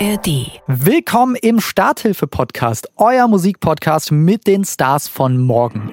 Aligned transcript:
ARD. 0.00 0.60
Willkommen 0.66 1.36
im 1.36 1.60
Starthilfe-Podcast, 1.60 2.88
euer 2.96 3.28
Musikpodcast 3.28 4.10
mit 4.10 4.46
den 4.46 4.64
Stars 4.64 5.06
von 5.06 5.38
morgen. 5.38 5.92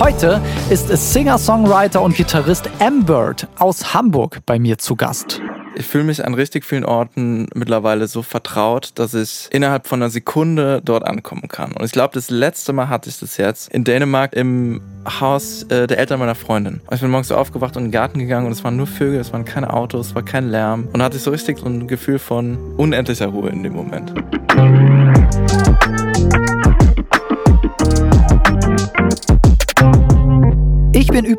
Heute 0.00 0.42
ist 0.70 0.88
Singer-Songwriter 0.88 2.02
und 2.02 2.16
Gitarrist 2.16 2.68
Ambert 2.80 3.46
aus 3.58 3.94
Hamburg 3.94 4.40
bei 4.44 4.58
mir 4.58 4.78
zu 4.78 4.96
Gast. 4.96 5.40
Ich 5.76 5.86
fühle 5.86 6.04
mich 6.04 6.24
an 6.24 6.34
richtig 6.34 6.64
vielen 6.64 6.84
Orten 6.84 7.46
mittlerweile 7.54 8.08
so 8.08 8.22
vertraut, 8.22 8.92
dass 8.96 9.14
ich 9.14 9.48
innerhalb 9.50 9.86
von 9.86 10.02
einer 10.02 10.10
Sekunde 10.10 10.82
dort 10.84 11.04
ankommen 11.04 11.48
kann. 11.48 11.72
Und 11.72 11.84
ich 11.84 11.92
glaube, 11.92 12.14
das 12.14 12.30
letzte 12.30 12.72
Mal 12.72 12.88
hatte 12.88 13.08
ich 13.08 13.20
das 13.20 13.36
jetzt 13.36 13.72
in 13.72 13.84
Dänemark 13.84 14.32
im 14.32 14.80
Haus 15.20 15.62
äh, 15.64 15.86
der 15.86 15.98
Eltern 15.98 16.18
meiner 16.18 16.34
Freundin. 16.34 16.80
Und 16.86 16.94
ich 16.94 17.00
bin 17.00 17.10
morgens 17.10 17.28
so 17.28 17.36
aufgewacht 17.36 17.76
und 17.76 17.84
in 17.84 17.88
den 17.88 17.92
Garten 17.92 18.18
gegangen 18.18 18.46
und 18.46 18.52
es 18.52 18.64
waren 18.64 18.76
nur 18.76 18.86
Vögel, 18.86 19.20
es 19.20 19.32
waren 19.32 19.44
keine 19.44 19.72
Autos, 19.72 20.08
es 20.08 20.14
war 20.14 20.22
kein 20.22 20.50
Lärm. 20.50 20.88
Und 20.92 20.98
da 20.98 21.04
hatte 21.04 21.16
ich 21.16 21.22
so 21.22 21.30
richtig 21.30 21.58
so 21.58 21.66
ein 21.66 21.86
Gefühl 21.86 22.18
von 22.18 22.58
unendlicher 22.76 23.26
Ruhe 23.26 23.50
in 23.50 23.62
dem 23.62 23.74
Moment. 23.74 24.12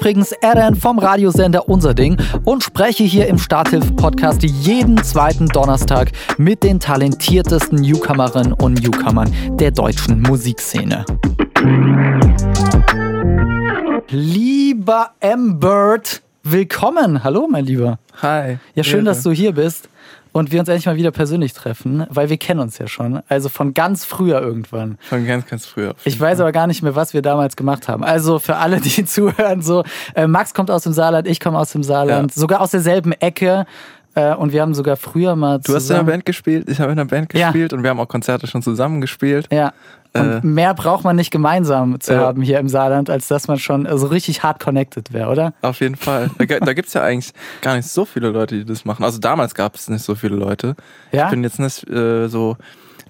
Übrigens 0.02 0.32
Eren 0.32 0.74
vom 0.74 0.98
Radiosender 0.98 1.70
Unser 1.70 1.94
Ding 1.94 2.18
und 2.44 2.64
spreche 2.64 3.04
hier 3.04 3.28
im 3.28 3.38
Starthilfe-Podcast 3.38 4.42
jeden 4.42 4.98
zweiten 5.04 5.46
Donnerstag 5.46 6.12
mit 6.40 6.64
den 6.64 6.80
talentiertesten 6.80 7.80
Newcomerinnen 7.80 8.54
und 8.54 8.82
Newcomern 8.82 9.32
der 9.60 9.70
deutschen 9.70 10.24
Musikszene. 10.24 11.06
Lieber 14.10 15.12
Ambert, 15.22 16.24
willkommen. 16.42 17.24
Hallo, 17.24 17.48
mein 17.48 17.66
Lieber. 17.66 18.00
Hi. 18.24 18.58
Ja, 18.74 18.84
schön, 18.84 19.02
Ehre. 19.02 19.06
dass 19.06 19.22
du 19.22 19.30
hier 19.30 19.52
bist 19.52 19.88
und 20.34 20.52
wir 20.52 20.60
uns 20.60 20.70
endlich 20.70 20.86
mal 20.86 20.96
wieder 20.96 21.12
persönlich 21.12 21.54
treffen, 21.54 22.06
weil 22.10 22.30
wir 22.30 22.38
kennen 22.38 22.60
uns 22.60 22.78
ja 22.78 22.88
schon. 22.88 23.22
Also 23.28 23.50
von 23.50 23.74
ganz 23.74 24.06
früher 24.06 24.42
irgendwann. 24.42 24.98
Von 25.02 25.26
ganz, 25.28 25.46
ganz 25.48 25.66
früher. 25.66 25.94
Ich 26.06 26.20
weiß 26.20 26.40
aber 26.40 26.52
gar 26.52 26.68
nicht 26.68 26.82
mehr, 26.84 26.96
was 26.96 27.14
wir 27.14 27.22
damals 27.22 27.56
gemacht 27.56 27.88
haben. 27.88 28.04
Also 28.04 28.40
für 28.40 28.56
alle, 28.58 28.80
die 28.80 29.06
zuhören, 29.06 29.62
so 29.62 29.84
äh, 30.16 30.28
Max 30.28 30.54
kommt 30.54 30.72
aus 30.72 30.84
dem 30.84 30.94
Saarland, 30.94 31.28
ich 31.28 31.40
komme 31.40 31.58
aus 31.60 31.72
dem 31.72 31.84
Saarland, 31.84 32.32
Ja. 32.36 32.40
sogar 32.40 32.62
aus 32.62 32.72
derselben 32.72 33.12
Ecke. 33.14 33.66
Äh, 34.16 34.34
und 34.36 34.52
wir 34.52 34.62
haben 34.62 34.74
sogar 34.74 34.98
früher 34.98 35.36
mal 35.36 35.60
Du 35.64 35.74
hast 35.74 35.90
in 35.90 35.96
einer. 35.96 36.04
Band 36.06 36.26
gespielt, 36.26 36.70
ich 36.70 36.80
habe 36.80 36.92
in 36.92 37.00
einer 37.00 37.08
Band 37.08 37.34
Ja. 37.34 37.48
gespielt 37.48 37.74
und 37.74 37.84
wir 37.84 37.90
haben 37.90 38.00
auch 38.00 38.08
Konzerte 38.08 38.48
schon 38.48 38.62
zusammen 38.62 39.00
gespielt. 39.02 39.48
Ja. 39.52 39.72
Und 40.14 40.22
Äh. 40.30 40.40
mehr 40.46 40.74
braucht 40.74 41.06
man 41.06 41.16
nicht 41.16 41.32
gemeinsam 41.32 41.98
zu 42.02 42.12
Ja. 42.14 42.20
haben 42.22 42.42
hier 42.42 42.60
im 42.60 42.68
Saarland, 42.68 43.10
als 43.10 43.30
dass 43.30 43.48
man 43.48 43.58
schon 43.60 43.86
äh, 43.86 43.98
so 43.98 44.08
richtig 44.08 44.44
hart 44.44 44.62
connected 44.62 45.14
wäre, 45.14 45.30
oder? 45.30 45.54
Auf 45.62 45.80
jeden 45.80 45.96
Fall. 45.96 46.30
Da, 46.38 46.60
da 46.60 46.74
gibt 46.74 46.90
es 46.90 46.94
ja 46.94 47.02
eigentlich 47.04 47.32
gar 47.62 47.78
nicht 47.78 47.88
so 47.88 48.04
viele 48.04 48.30
Leute, 48.30 48.58
die 48.58 48.66
das 48.66 48.84
machen. 48.84 49.06
Also 49.06 49.20
damals 49.20 49.56
gab 49.56 49.76
es 49.76 49.88
nicht 49.90 50.04
so 50.04 50.16
viele 50.16 50.36
Leute. 50.36 50.76
Ja? 51.14 51.26
Ich 51.26 51.30
bin 51.32 51.44
jetzt 51.44 51.60
nicht 51.60 51.90
äh, 51.90 52.28
so 52.28 52.58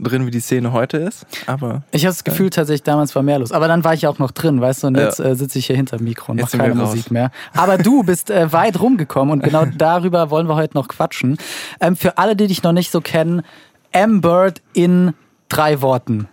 drin, 0.02 0.26
wie 0.26 0.32
die 0.32 0.40
Szene 0.40 0.74
heute 0.74 0.98
ist, 0.98 1.26
aber 1.48 1.84
Ich 1.92 2.04
habe 2.06 2.12
das 2.14 2.24
Gefühl, 2.24 2.50
tatsächlich 2.50 2.84
damals 2.84 3.16
war 3.16 3.24
mehr 3.24 3.40
los. 3.40 3.52
Aber 3.52 3.68
dann 3.68 3.84
war 3.84 3.94
ich 3.94 4.08
auch 4.08 4.20
noch 4.20 4.32
drin, 4.32 4.60
weißt 4.60 4.84
du, 4.84 4.88
und 4.88 4.98
Ja. 4.98 5.04
jetzt 5.06 5.20
äh, 5.20 5.36
sitze 5.36 5.60
ich 5.60 5.68
hier 5.68 5.76
hinter 5.76 5.98
dem 5.98 6.06
Mikro 6.06 6.32
und 6.32 6.42
mache 6.42 6.58
keine. 6.58 6.76
Musik 6.76 7.12
mehr. 7.12 7.32
Aber 7.54 7.78
du 7.78 8.04
bist 8.04 8.30
äh, 8.30 8.52
weit 8.52 8.80
rumgekommen 8.80 9.32
und 9.34 9.44
genau 9.44 9.66
darüber 9.78 10.30
wollen 10.30 10.48
wir 10.48 10.56
heute 10.56 10.76
noch 10.76 10.88
quatschen. 10.88 11.38
Ähm, 11.80 11.96
für 11.96 12.18
alle, 12.18 12.36
die 12.36 12.48
dich 12.48 12.64
noch 12.64 12.74
nicht 12.74 12.92
so 12.92 13.00
kennen, 13.02 13.44
M-Bird 13.92 14.62
in 14.74 15.14
drei 15.50 15.82
Worten. 15.82 16.28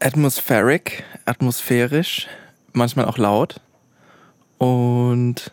atmospheric, 0.00 1.04
atmosphärisch, 1.24 2.28
manchmal 2.72 3.06
auch 3.06 3.18
laut 3.18 3.60
und 4.58 5.50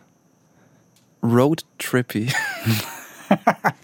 roadtrippy. 1.22 2.28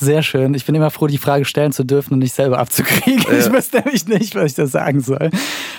Sehr 0.00 0.22
schön. 0.22 0.54
Ich 0.54 0.64
bin 0.64 0.74
immer 0.74 0.90
froh, 0.90 1.06
die 1.06 1.18
Frage 1.18 1.44
stellen 1.44 1.72
zu 1.72 1.84
dürfen 1.84 2.14
und 2.14 2.20
nicht 2.20 2.34
selber 2.34 2.58
abzukriegen. 2.58 3.24
Ja. 3.28 3.38
Ich 3.38 3.52
wüsste 3.52 3.78
nämlich 3.78 4.06
nicht, 4.06 4.34
was 4.34 4.52
ich 4.52 4.54
da 4.54 4.66
sagen 4.66 5.00
soll. 5.00 5.30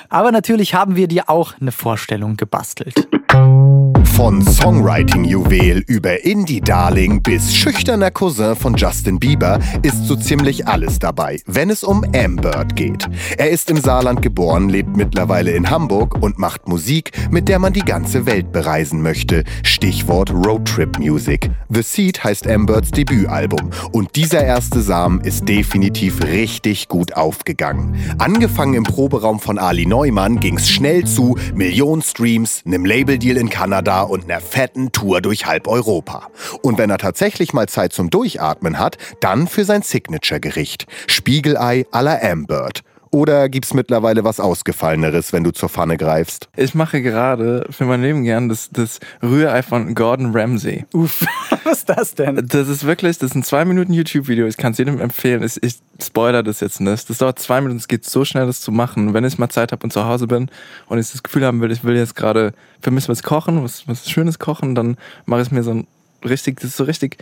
Aber 0.09 0.31
natürlich 0.31 0.73
haben 0.73 0.95
wir 0.95 1.07
dir 1.07 1.29
auch 1.29 1.53
eine 1.59 1.71
Vorstellung 1.71 2.37
gebastelt. 2.37 3.07
Von 4.19 4.41
Songwriting-Juwel 4.41 5.85
über 5.87 6.25
Indie-Darling 6.25 7.23
bis 7.23 7.55
schüchterner 7.55 8.11
Cousin 8.11 8.53
von 8.53 8.75
Justin 8.75 9.17
Bieber 9.17 9.59
ist 9.81 10.07
so 10.07 10.17
ziemlich 10.17 10.67
alles 10.67 10.99
dabei, 10.99 11.39
wenn 11.45 11.69
es 11.69 11.85
um 11.85 12.03
Ambert 12.13 12.75
geht. 12.75 13.07
Er 13.37 13.49
ist 13.49 13.71
im 13.71 13.77
Saarland 13.77 14.21
geboren, 14.21 14.67
lebt 14.67 14.97
mittlerweile 14.97 15.51
in 15.51 15.69
Hamburg 15.69 16.21
und 16.21 16.37
macht 16.37 16.67
Musik, 16.67 17.11
mit 17.31 17.47
der 17.47 17.59
man 17.59 17.71
die 17.71 17.79
ganze 17.79 18.25
Welt 18.25 18.51
bereisen 18.51 19.01
möchte. 19.01 19.45
Stichwort 19.63 20.31
Roadtrip 20.31 20.99
Music. 20.99 21.49
The 21.69 21.81
Seed 21.81 22.21
heißt 22.21 22.45
Amberts 22.45 22.91
Debütalbum 22.91 23.69
und 23.93 24.17
dieser 24.17 24.43
erste 24.43 24.81
Samen 24.81 25.21
ist 25.21 25.47
definitiv 25.47 26.21
richtig 26.25 26.89
gut 26.89 27.13
aufgegangen. 27.15 27.95
Angefangen 28.17 28.73
im 28.73 28.83
Proberaum 28.83 29.39
von 29.39 29.57
Ali 29.57 29.85
Neumann 29.85 30.41
ging's 30.41 30.69
schnell 30.69 31.05
zu 31.05 31.37
Millionen 31.55 32.01
Streams, 32.01 32.63
einem 32.65 32.83
Labeldeal 32.83 33.37
in 33.37 33.49
Kanada 33.49 34.08
und 34.09 34.25
einer 34.25 34.41
fetten 34.41 34.91
Tour 34.91 35.21
durch 35.21 35.45
halb 35.45 35.67
Europa. 35.67 36.27
Und 36.61 36.77
wenn 36.77 36.89
er 36.89 36.97
tatsächlich 36.97 37.53
mal 37.53 37.67
Zeit 37.67 37.93
zum 37.93 38.09
Durchatmen 38.09 38.79
hat, 38.79 38.97
dann 39.21 39.47
für 39.47 39.65
sein 39.65 39.81
Signature-Gericht. 39.81 40.87
Spiegelei 41.07 41.85
à 41.91 42.01
la 42.01 42.19
Ambert. 42.21 42.83
Oder 43.11 43.49
gibt's 43.49 43.73
mittlerweile 43.73 44.23
was 44.23 44.39
Ausgefalleneres, 44.39 45.33
wenn 45.33 45.43
du 45.43 45.51
zur 45.51 45.67
Pfanne 45.69 45.97
greifst? 45.97 46.47
Ich 46.55 46.75
mache 46.75 47.01
gerade 47.01 47.65
für 47.71 47.85
mein 47.85 48.03
Leben 48.03 48.23
gern 48.23 48.49
das, 48.49 48.69
das 48.69 48.99
Rührei 49.23 49.63
von 49.63 49.95
Gordon 49.95 50.31
Ramsay. 50.35 50.85
Uff, 50.93 51.25
was 51.63 51.79
ist 51.79 51.89
das 51.89 52.13
denn? 52.13 52.47
Das 52.47 52.67
ist 52.67 52.85
wirklich, 52.85 53.17
das 53.17 53.31
ist 53.31 53.35
ein 53.35 53.43
zwei 53.43 53.65
Minuten 53.65 53.93
YouTube-Video. 53.93 54.45
Ich 54.45 54.57
kann 54.57 54.73
es 54.73 54.77
jedem 54.77 55.01
empfehlen. 55.01 55.41
Ich, 55.41 55.61
ich 55.63 55.79
spoiler 55.99 56.43
das 56.43 56.59
jetzt 56.59 56.81
nicht. 56.81 57.09
Das 57.09 57.17
dauert 57.17 57.39
zwei 57.39 57.61
Minuten. 57.61 57.79
Es 57.79 57.87
geht 57.87 58.05
so 58.05 58.25
schnell, 58.25 58.45
das 58.45 58.61
zu 58.61 58.71
machen. 58.71 59.15
Wenn 59.15 59.23
ich 59.23 59.39
mal 59.39 59.49
Zeit 59.49 59.71
habe 59.71 59.83
und 59.83 59.91
zu 59.91 60.05
Hause 60.05 60.27
bin 60.27 60.49
und 60.87 60.99
ich 60.99 61.11
das 61.11 61.23
Gefühl 61.23 61.45
haben 61.45 61.61
will, 61.61 61.71
ich 61.71 61.83
will 61.83 61.95
jetzt 61.95 62.15
gerade 62.15 62.53
für 62.79 62.91
mich 62.91 63.09
was 63.09 63.23
kochen, 63.23 63.63
was, 63.63 63.87
was 63.87 64.07
Schönes 64.07 64.37
kochen, 64.37 64.75
dann 64.75 64.97
mache 65.25 65.41
ich 65.41 65.51
mir 65.51 65.63
so 65.63 65.71
ein 65.71 65.87
richtig, 66.23 66.59
das 66.59 66.71
ist 66.71 66.77
so 66.77 66.83
richtig 66.83 67.17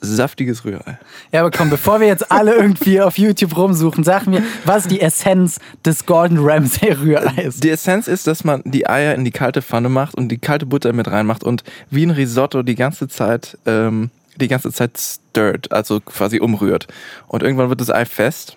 saftiges 0.00 0.64
Rührei. 0.64 0.98
Ja, 1.32 1.40
aber 1.40 1.50
komm, 1.50 1.70
bevor 1.70 2.00
wir 2.00 2.06
jetzt 2.06 2.30
alle 2.30 2.54
irgendwie 2.54 3.00
auf 3.00 3.18
YouTube 3.18 3.56
rumsuchen, 3.56 4.04
sag 4.04 4.26
mir, 4.26 4.42
was 4.64 4.84
ist 4.84 4.90
die 4.90 5.00
Essenz 5.00 5.58
des 5.84 6.06
Gordon 6.06 6.38
Ramsay 6.40 6.92
Rühreis? 6.92 7.58
Die 7.60 7.70
Essenz 7.70 8.08
ist, 8.08 8.26
dass 8.26 8.44
man 8.44 8.62
die 8.64 8.88
Eier 8.88 9.14
in 9.14 9.24
die 9.24 9.30
kalte 9.30 9.62
Pfanne 9.62 9.88
macht 9.88 10.14
und 10.14 10.28
die 10.28 10.38
kalte 10.38 10.66
Butter 10.66 10.92
mit 10.92 11.10
reinmacht 11.10 11.44
und 11.44 11.64
wie 11.90 12.04
ein 12.04 12.10
Risotto 12.10 12.62
die 12.62 12.74
ganze 12.74 13.08
Zeit, 13.08 13.58
ähm, 13.66 14.10
die 14.36 14.48
ganze 14.48 14.72
Zeit 14.72 14.98
stirrt, 14.98 15.72
also 15.72 16.00
quasi 16.00 16.38
umrührt. 16.40 16.86
Und 17.26 17.42
irgendwann 17.42 17.68
wird 17.68 17.80
das 17.80 17.90
Ei 17.90 18.04
fest. 18.04 18.56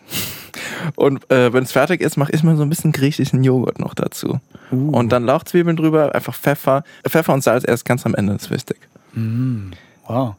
Und 0.96 1.29
äh, 1.31 1.53
wenn 1.53 1.63
es 1.63 1.72
fertig 1.72 2.02
ist, 2.02 2.18
ich 2.18 2.44
mal 2.44 2.56
so 2.58 2.63
ein 2.63 2.69
bisschen 2.69 2.91
griechischen 2.91 3.44
Joghurt 3.44 3.79
noch 3.79 3.94
dazu. 3.94 4.40
Und 4.69 5.12
dann 5.12 5.25
Lauchzwiebeln 5.25 5.75
drüber, 5.75 6.13
einfach 6.16 6.35
Pfeffer. 6.35 6.84
Pfeffer 7.08 7.34
und 7.34 7.44
Salz 7.44 7.63
erst 7.68 7.85
ganz 7.85 8.06
am 8.06 8.16
Ende, 8.16 8.34
ist 8.34 8.52
wichtig. 8.52 8.78
Wow. 10.08 10.35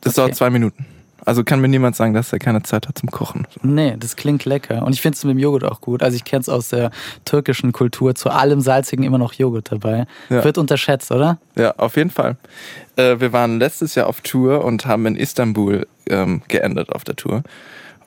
Das 0.00 0.12
Okay. 0.14 0.26
dauert 0.26 0.36
zwei 0.36 0.50
Minuten. 0.50 0.86
Also 1.24 1.42
kann 1.42 1.60
mir 1.60 1.66
niemand 1.66 1.96
sagen, 1.96 2.14
dass 2.14 2.32
er 2.32 2.38
keine 2.38 2.62
Zeit 2.62 2.86
hat 2.86 2.98
zum 2.98 3.10
Kochen. 3.10 3.48
Nee, 3.62 3.96
das 3.98 4.14
klingt 4.14 4.44
lecker. 4.44 4.84
Und 4.84 4.92
ich 4.92 5.00
finde 5.00 5.16
es 5.16 5.24
mit 5.24 5.32
dem 5.34 5.40
Joghurt 5.40 5.64
auch 5.64 5.80
gut. 5.80 6.04
Also 6.04 6.14
ich 6.14 6.22
kenne 6.22 6.40
es 6.42 6.48
aus 6.48 6.68
der 6.68 6.92
türkischen 7.24 7.72
Kultur. 7.72 8.14
Zu 8.14 8.30
allem 8.30 8.60
Salzigen 8.60 9.04
immer 9.04 9.18
noch 9.18 9.32
Joghurt 9.32 9.72
dabei. 9.72 10.06
Ja. 10.28 10.44
Wird 10.44 10.56
unterschätzt, 10.56 11.10
oder? 11.10 11.38
Ja, 11.56 11.72
auf 11.78 11.96
jeden 11.96 12.10
Fall. 12.10 12.36
Äh, 12.94 13.18
wir 13.18 13.32
waren 13.32 13.58
letztes 13.58 13.96
Jahr 13.96 14.06
auf 14.06 14.20
Tour 14.20 14.64
und 14.64 14.86
haben 14.86 15.04
in 15.06 15.16
Istanbul 15.16 15.88
ähm, 16.08 16.42
geendet 16.46 16.90
auf 16.90 17.02
der 17.02 17.16
Tour. 17.16 17.42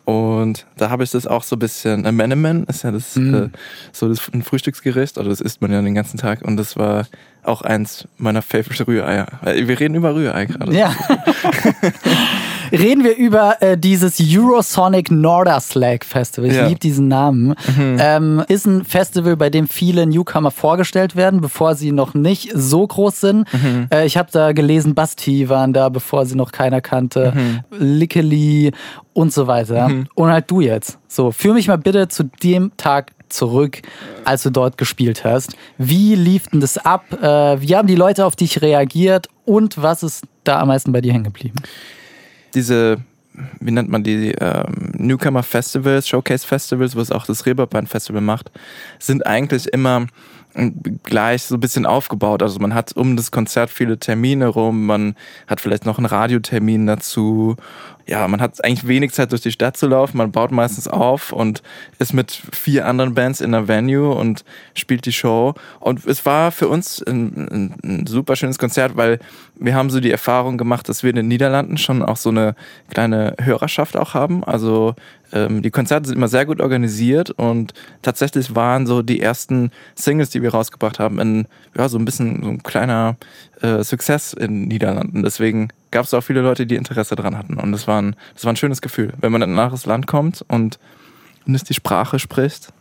Und 0.09 0.65
da 0.75 0.89
habe 0.89 1.03
ich 1.03 1.11
das 1.11 1.27
auch 1.27 1.43
so 1.43 1.55
ein 1.55 1.59
bisschen. 1.59 2.03
Äh, 2.03 2.11
Menemen 2.11 2.63
ist 2.63 2.83
ja 2.83 2.89
das, 2.89 3.15
äh, 3.15 3.49
so 3.91 4.09
das 4.09 4.19
ein 4.33 4.41
Frühstücksgericht, 4.41 5.19
oder 5.19 5.29
das 5.29 5.39
isst 5.39 5.61
man 5.61 5.71
ja 5.71 5.83
den 5.83 5.93
ganzen 5.93 6.17
Tag. 6.17 6.41
Und 6.41 6.57
das 6.57 6.77
war 6.77 7.05
auch 7.43 7.61
eins 7.61 8.07
meiner 8.17 8.41
favorite 8.41 8.87
Rühreier. 8.87 9.27
Weil 9.43 9.67
Wir 9.67 9.79
reden 9.79 9.93
über 9.93 10.15
Rührei 10.15 10.45
gerade. 10.45 10.73
Ja. 10.75 10.95
Reden 12.71 13.03
wir 13.03 13.15
über 13.15 13.61
äh, 13.61 13.77
dieses 13.77 14.19
Eurosonic 14.19 15.11
Norderslag 15.11 16.03
Festival. 16.05 16.49
Ich 16.49 16.55
Ja. 16.55 16.67
liebe 16.67 16.79
diesen 16.79 17.07
Namen. 17.07 17.55
Ähm, 17.77 18.43
ist 18.47 18.65
ein 18.65 18.83
Festival, 18.85 19.35
bei 19.37 19.49
dem 19.49 19.67
viele 19.67 20.05
Newcomer 20.05 20.51
vorgestellt 20.51 21.15
werden, 21.15 21.41
bevor 21.41 21.75
sie 21.75 21.91
noch 21.91 22.13
nicht 22.13 22.51
so 22.53 22.85
groß 22.85 23.21
sind. 23.21 23.47
Äh, 23.93 24.05
ich 24.05 24.17
habe 24.17 24.29
da 24.31 24.51
gelesen, 24.51 24.95
Basti 24.95 25.49
waren 25.49 25.73
da, 25.73 25.89
bevor 25.89 26.25
sie 26.25 26.35
noch 26.35 26.51
keiner 26.51 26.81
kannte. 26.81 27.33
Lickeli 27.71 28.71
und 29.13 29.33
so 29.33 29.47
weiter. 29.47 29.91
Und 30.15 30.29
halt 30.29 30.49
du 30.51 30.61
jetzt. 30.61 30.97
So, 31.07 31.31
führ 31.31 31.53
mich 31.53 31.67
mal 31.67 31.77
bitte 31.77 32.07
zu 32.07 32.23
dem 32.43 32.71
Tag 32.77 33.11
zurück, 33.29 33.81
als 34.25 34.43
du 34.43 34.49
dort 34.49 34.77
gespielt 34.77 35.23
hast. 35.23 35.55
Wie 35.77 36.15
lief 36.15 36.47
denn 36.47 36.61
das 36.61 36.77
ab? 36.77 37.05
Äh, 37.21 37.61
wie 37.61 37.75
haben 37.75 37.87
die 37.87 37.95
Leute 37.95 38.25
auf 38.25 38.35
dich 38.35 38.61
reagiert? 38.61 39.27
Und 39.45 39.81
was 39.81 40.01
ist 40.03 40.23
da 40.43 40.59
am 40.59 40.69
meisten 40.69 40.91
bei 40.91 41.01
dir 41.01 41.13
hängen 41.13 41.25
geblieben? 41.25 41.55
Diese 42.53 42.99
wie 43.59 43.71
nennt 43.71 43.89
man 43.89 44.03
die, 44.03 44.31
ähm, 44.39 44.91
Newcomer 44.97 45.43
Festivals, 45.43 46.07
Showcase 46.07 46.45
Festivals, 46.45 46.95
was 46.95 47.11
auch 47.11 47.25
das 47.25 47.45
Reeperbahn 47.45 47.87
Festival 47.87 48.21
macht, 48.21 48.51
sind 48.99 49.25
eigentlich 49.25 49.67
immer 49.67 50.07
gleich 51.03 51.43
so 51.43 51.55
ein 51.55 51.59
bisschen 51.59 51.85
aufgebaut. 51.85 52.43
Also 52.43 52.59
man 52.59 52.73
hat 52.73 52.95
um 52.95 53.15
das 53.15 53.31
Konzert 53.31 53.69
viele 53.69 53.97
Termine 53.97 54.47
rum, 54.47 54.85
man 54.85 55.15
hat 55.47 55.61
vielleicht 55.61 55.85
noch 55.85 55.97
einen 55.97 56.05
Radiotermin 56.05 56.87
dazu. 56.87 57.55
Ja, 58.05 58.27
man 58.27 58.41
hat 58.41 58.63
eigentlich 58.63 58.87
wenig 58.87 59.11
Zeit 59.11 59.31
durch 59.31 59.41
die 59.41 59.51
Stadt 59.51 59.77
zu 59.77 59.85
laufen, 59.85 60.17
man 60.17 60.31
baut 60.31 60.51
meistens 60.51 60.87
auf 60.87 61.31
und 61.31 61.61
ist 61.99 62.13
mit 62.13 62.31
vier 62.31 62.87
anderen 62.87 63.13
Bands 63.13 63.39
in 63.39 63.51
der 63.51 63.67
Venue 63.67 64.15
und 64.15 64.43
spielt 64.73 65.05
die 65.05 65.11
Show. 65.11 65.53
Und 65.79 66.05
es 66.07 66.25
war 66.25 66.51
für 66.51 66.67
uns 66.67 67.03
ein, 67.05 67.47
ein, 67.51 67.75
ein 67.83 68.07
super 68.07 68.35
schönes 68.35 68.57
Konzert, 68.57 68.97
weil 68.97 69.19
wir 69.59 69.75
haben 69.75 69.91
so 69.91 69.99
die 69.99 70.11
Erfahrung 70.11 70.57
gemacht, 70.57 70.89
dass 70.89 71.03
wir 71.03 71.11
in 71.11 71.17
den 71.17 71.27
Niederlanden 71.27 71.77
schon 71.77 72.01
auch 72.01 72.17
so 72.17 72.29
eine 72.29 72.55
kleine 72.89 73.35
Hörerschaft 73.39 73.95
auch 73.95 74.15
haben. 74.15 74.43
Also 74.43 74.95
ähm, 75.31 75.61
die 75.61 75.71
Konzerte 75.71 76.07
sind 76.07 76.17
immer 76.17 76.27
sehr 76.27 76.45
gut 76.45 76.61
organisiert 76.61 77.31
und 77.31 77.73
tatsächlich 78.01 78.55
waren 78.55 78.87
so 78.87 79.01
die 79.01 79.21
ersten 79.21 79.71
Singles, 79.95 80.29
die 80.29 80.41
wir 80.41 80.51
rausgebracht 80.51 80.99
haben, 80.99 81.19
in, 81.19 81.47
ja, 81.77 81.89
so 81.89 81.97
ein 81.97 82.05
bisschen 82.05 82.43
so 82.43 82.49
ein 82.49 82.63
kleiner 82.63 83.17
äh, 83.61 83.83
Success 83.83 84.33
in 84.33 84.61
den 84.61 84.67
Niederlanden. 84.67 85.23
Deswegen 85.23 85.69
gab 85.91 86.05
es 86.05 86.13
auch 86.13 86.21
viele 86.21 86.41
Leute, 86.41 86.65
die 86.65 86.75
Interesse 86.75 87.15
dran 87.15 87.37
hatten. 87.37 87.55
Und 87.55 87.71
das 87.71 87.87
war 87.87 88.01
ein, 88.01 88.15
das 88.33 88.45
war 88.45 88.53
ein 88.53 88.57
schönes 88.57 88.81
Gefühl, 88.81 89.13
wenn 89.19 89.31
man 89.31 89.41
in 89.41 89.53
ein 89.53 89.59
anderes 89.59 89.85
Land 89.85 90.07
kommt 90.07 90.43
und 90.47 90.79
nicht 91.45 91.69
die 91.69 91.73
Sprache 91.73 92.19
spricht 92.19 92.71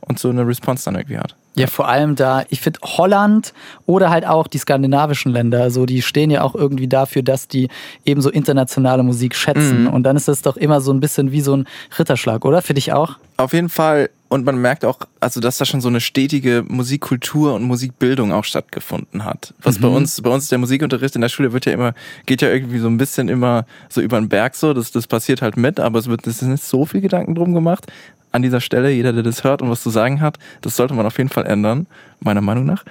und 0.00 0.18
so 0.18 0.30
eine 0.30 0.46
Response 0.46 0.84
dann 0.84 0.94
irgendwie 0.94 1.18
hat. 1.18 1.36
Ja, 1.54 1.66
vor 1.66 1.86
allem 1.88 2.16
da, 2.16 2.44
ich 2.48 2.60
finde 2.62 2.80
Holland 2.82 3.52
oder 3.84 4.08
halt 4.08 4.26
auch 4.26 4.46
die 4.46 4.58
skandinavischen 4.58 5.32
Länder, 5.32 5.70
so 5.70 5.84
die 5.84 6.00
stehen 6.00 6.30
ja 6.30 6.42
auch 6.42 6.54
irgendwie 6.54 6.88
dafür, 6.88 7.22
dass 7.22 7.46
die 7.46 7.68
eben 8.06 8.22
so 8.22 8.30
internationale 8.30 9.02
Musik 9.02 9.34
schätzen. 9.34 9.86
Und 9.86 10.04
dann 10.04 10.16
ist 10.16 10.28
das 10.28 10.40
doch 10.40 10.56
immer 10.56 10.80
so 10.80 10.92
ein 10.92 11.00
bisschen 11.00 11.30
wie 11.30 11.42
so 11.42 11.56
ein 11.56 11.66
Ritterschlag, 11.98 12.44
oder? 12.44 12.62
Für 12.62 12.74
dich 12.74 12.92
auch? 12.92 13.16
Auf 13.36 13.52
jeden 13.52 13.68
Fall. 13.68 14.08
Und 14.28 14.46
man 14.46 14.56
merkt 14.56 14.86
auch, 14.86 15.00
also 15.20 15.40
dass 15.40 15.58
da 15.58 15.66
schon 15.66 15.82
so 15.82 15.88
eine 15.88 16.00
stetige 16.00 16.64
Musikkultur 16.66 17.52
und 17.52 17.64
Musikbildung 17.64 18.32
auch 18.32 18.44
stattgefunden 18.44 19.26
hat. 19.26 19.52
Was 19.60 19.78
bei 19.78 19.88
uns, 19.88 20.22
bei 20.22 20.30
uns 20.30 20.48
der 20.48 20.56
Musikunterricht 20.56 21.14
in 21.16 21.20
der 21.20 21.28
Schule 21.28 21.52
wird 21.52 21.66
ja 21.66 21.72
immer, 21.72 21.92
geht 22.24 22.40
ja 22.40 22.48
irgendwie 22.48 22.78
so 22.78 22.86
ein 22.88 22.96
bisschen 22.96 23.28
immer 23.28 23.66
so 23.90 24.00
über 24.00 24.18
den 24.18 24.30
Berg 24.30 24.54
so. 24.54 24.72
Das, 24.72 24.90
das 24.90 25.06
passiert 25.06 25.42
halt 25.42 25.58
mit, 25.58 25.78
aber 25.80 25.98
es 25.98 26.06
wird 26.06 26.26
es 26.26 26.40
ist 26.40 26.48
nicht 26.48 26.64
so 26.64 26.86
viel 26.86 27.02
Gedanken 27.02 27.34
drum 27.34 27.52
gemacht. 27.52 27.92
An 28.32 28.42
dieser 28.42 28.60
Stelle, 28.60 28.90
jeder, 28.90 29.12
der 29.12 29.22
das 29.22 29.44
hört 29.44 29.62
und 29.62 29.70
was 29.70 29.82
zu 29.82 29.90
sagen 29.90 30.20
hat, 30.20 30.38
das 30.62 30.76
sollte 30.76 30.94
man 30.94 31.06
auf 31.06 31.18
jeden 31.18 31.30
Fall 31.30 31.46
ändern, 31.46 31.86
meiner 32.20 32.40
Meinung 32.40 32.64
nach. 32.64 32.84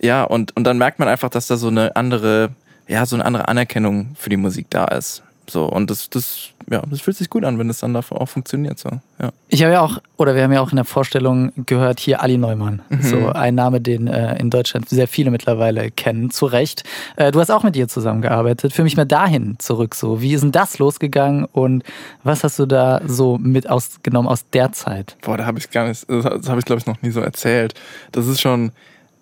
Ja, 0.00 0.24
und, 0.24 0.56
und 0.56 0.64
dann 0.64 0.78
merkt 0.78 0.98
man 0.98 1.08
einfach, 1.08 1.30
dass 1.30 1.46
da 1.46 1.56
so 1.56 1.68
eine 1.68 1.96
andere, 1.96 2.50
ja, 2.86 3.04
so 3.06 3.16
eine 3.16 3.24
andere 3.24 3.48
Anerkennung 3.48 4.14
für 4.16 4.30
die 4.30 4.36
Musik 4.36 4.66
da 4.70 4.84
ist. 4.86 5.22
So, 5.48 5.64
und 5.64 5.90
das, 5.90 6.10
das, 6.10 6.48
ja, 6.70 6.82
das 6.88 7.00
fühlt 7.00 7.16
sich 7.16 7.30
gut 7.30 7.44
an, 7.44 7.58
wenn 7.58 7.70
es 7.70 7.78
dann 7.80 7.94
dafür 7.94 8.20
auch 8.20 8.28
funktioniert. 8.28 8.78
So, 8.78 8.90
ja. 9.20 9.30
Ich 9.48 9.62
habe 9.62 9.72
ja 9.72 9.80
auch, 9.80 9.98
oder 10.16 10.34
wir 10.34 10.42
haben 10.42 10.52
ja 10.52 10.60
auch 10.60 10.70
in 10.70 10.76
der 10.76 10.84
Vorstellung 10.84 11.52
gehört, 11.66 12.00
hier 12.00 12.22
Ali 12.22 12.36
Neumann. 12.36 12.82
So 13.00 13.28
ein 13.28 13.54
Name, 13.54 13.80
den 13.80 14.08
äh, 14.08 14.38
in 14.38 14.50
Deutschland 14.50 14.88
sehr 14.88 15.06
viele 15.06 15.30
mittlerweile 15.30 15.90
kennen, 15.90 16.30
zu 16.30 16.46
Recht. 16.46 16.84
Äh, 17.16 17.30
du 17.30 17.40
hast 17.40 17.50
auch 17.50 17.62
mit 17.62 17.76
ihr 17.76 17.88
zusammengearbeitet. 17.88 18.72
Für 18.72 18.82
mich 18.82 18.96
mal 18.96 19.04
dahin 19.04 19.56
zurück. 19.58 19.94
So, 19.94 20.20
wie 20.20 20.34
ist 20.34 20.42
denn 20.42 20.52
das 20.52 20.78
losgegangen 20.78 21.44
und 21.44 21.84
was 22.24 22.42
hast 22.42 22.58
du 22.58 22.66
da 22.66 23.00
so 23.06 23.38
mit 23.38 23.68
ausgenommen 23.68 24.28
aus 24.28 24.48
der 24.50 24.72
Zeit? 24.72 25.16
Boah, 25.22 25.36
da 25.36 25.46
habe 25.46 25.58
ich 25.58 25.70
gar 25.70 25.86
nicht, 25.86 26.08
das 26.08 26.48
habe 26.48 26.58
ich 26.58 26.64
glaube 26.64 26.80
ich 26.80 26.86
noch 26.86 27.00
nie 27.02 27.10
so 27.10 27.20
erzählt. 27.20 27.74
Das 28.12 28.26
ist 28.26 28.40
schon 28.40 28.72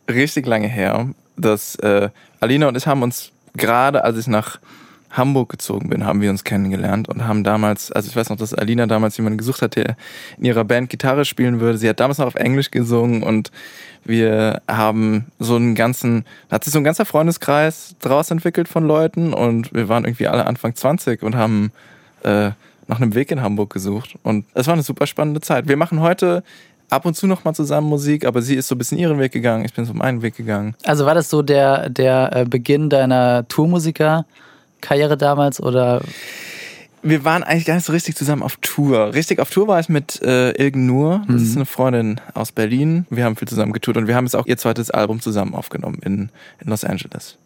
richtig 0.09 0.47
lange 0.47 0.69
her, 0.69 1.09
dass 1.37 1.77
äh, 1.77 2.09
Alina 2.41 2.69
und 2.69 2.77
ich 2.77 2.87
haben 2.87 3.03
uns 3.03 3.33
gerade, 3.55 4.05
als 4.05 4.19
ich 4.19 4.27
nach 4.27 4.59
Hamburg 5.17 5.49
gezogen 5.49 5.89
bin, 5.89 6.05
haben 6.05 6.21
wir 6.21 6.31
uns 6.31 6.45
kennengelernt 6.45 7.09
und 7.09 7.27
haben 7.27 7.45
damals, 7.45 7.91
also 7.93 8.09
ich 8.09 8.17
weiß 8.17 8.31
noch, 8.31 8.37
dass 8.37 8.53
Alina 8.53 8.87
damals 8.87 9.17
jemanden 9.17 9.39
gesucht 9.39 9.63
hat, 9.63 9.77
der 9.77 9.97
in 10.39 10.45
ihrer 10.45 10.65
Band 10.65 10.91
Gitarre 10.91 11.25
spielen 11.25 11.61
würde. 11.61 11.79
Sie 11.79 11.89
hat 11.89 12.01
damals 12.01 12.19
noch 12.19 12.27
auf 12.27 12.35
Englisch 12.35 12.71
gesungen 12.71 13.23
und 13.23 13.51
wir 14.05 14.61
haben 14.69 15.27
so 15.39 15.57
einen 15.57 15.75
ganzen, 15.75 16.25
hat 16.51 16.65
sich 16.65 16.73
so 16.73 16.79
ein 16.79 16.85
ganzer 16.85 17.07
Freundeskreis 17.07 17.95
draus 18.01 18.31
entwickelt 18.31 18.69
von 18.69 18.87
Leuten 18.87 19.33
und 19.33 19.73
wir 19.73 19.89
waren 19.89 20.05
irgendwie 20.05 20.27
alle 20.27 20.47
Anfang 20.47 20.75
20 20.75 21.23
und 21.23 21.37
haben 21.37 21.73
äh, 22.23 22.51
nach 22.87 23.01
einem 23.01 23.15
Weg 23.15 23.31
in 23.31 23.41
Hamburg 23.41 23.73
gesucht. 23.73 24.17
Und 24.23 24.45
es 24.55 24.67
war 24.67 24.75
eine 24.75 24.83
super 24.83 25.07
spannende 25.07 25.41
Zeit. 25.41 25.69
Wir 25.69 25.77
machen 25.77 26.01
heute 26.01 26.43
ab 26.91 27.07
und 27.07 27.15
zu 27.15 27.27
noch 27.27 27.45
mal 27.45 27.55
zusammen 27.55 27.89
Musik, 27.89 28.27
aber 28.27 28.43
sie 28.43 28.57
ist 28.57 28.69
so 28.69 28.75
ein 28.75 28.79
bisschen 28.79 28.99
ihren 28.99 29.19
Weg 29.19 29.33
gegangen, 29.33 29.65
ich 29.65 29.75
bin 29.75 29.85
so 29.85 29.95
meinen 29.95 30.23
Weg 30.23 30.37
gegangen. 30.37 30.75
Also 30.85 31.07
war 31.07 31.15
das 31.15 31.31
so 31.31 31.43
der, 31.43 31.89
der 31.89 32.31
äh, 32.35 32.45
Beginn 32.45 32.91
deiner 32.91 33.47
Tourmusiker-Karriere 34.85 35.17
damals 35.17 35.61
oder 35.61 36.03
Wir 37.03 37.25
waren 37.25 37.43
eigentlich 37.43 37.67
gar 37.67 37.75
nicht 37.75 37.85
so 37.85 37.93
richtig 37.93 38.17
zusammen 38.17 38.43
auf 38.43 38.57
Tour. 38.63 39.13
Richtig 39.15 39.41
auf 39.41 39.51
Tour 39.51 39.69
war 39.69 39.81
ich 39.81 39.89
mit 39.89 40.23
äh, 40.23 40.53
Ilgen 40.53 40.87
Nur. 40.87 41.23
Das 41.29 41.43
ist 41.43 41.57
eine 41.57 41.67
Freundin 41.67 42.21
aus 42.33 42.53
Berlin. 42.53 43.07
Wir 43.11 43.25
haben 43.25 43.37
viel 43.37 43.49
zusammen 43.49 43.73
getourt 43.73 43.97
und 43.97 44.07
wir 44.07 44.15
haben 44.15 44.25
jetzt 44.25 44.37
auch 44.37 44.47
ihr 44.47 44.57
zweites 44.57 44.91
Album 44.91 45.21
zusammen 45.21 45.55
aufgenommen 45.55 45.99
in, 46.03 46.31
in 46.61 46.71
Los 46.71 46.85
Angeles. 46.85 47.37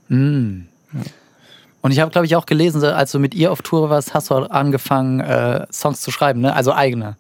Und 1.81 1.93
ich 1.93 2.01
habe, 2.01 2.11
glaube 2.11 2.27
ich, 2.27 2.37
auch 2.37 2.47
gelesen, 2.47 2.83
als 2.85 3.13
du 3.13 3.19
mit 3.19 3.35
ihr 3.35 3.53
auf 3.53 3.63
Tour 3.63 3.89
warst, 3.89 4.15
hast 4.15 4.31
du 4.31 4.35
auch 4.35 4.51
angefangen, 4.51 5.21
äh, 5.21 5.67
Songs 5.73 6.01
zu 6.01 6.11
schreiben, 6.11 6.41
ne? 6.41 6.55
Also 6.55 6.73
eigene. 6.73 7.17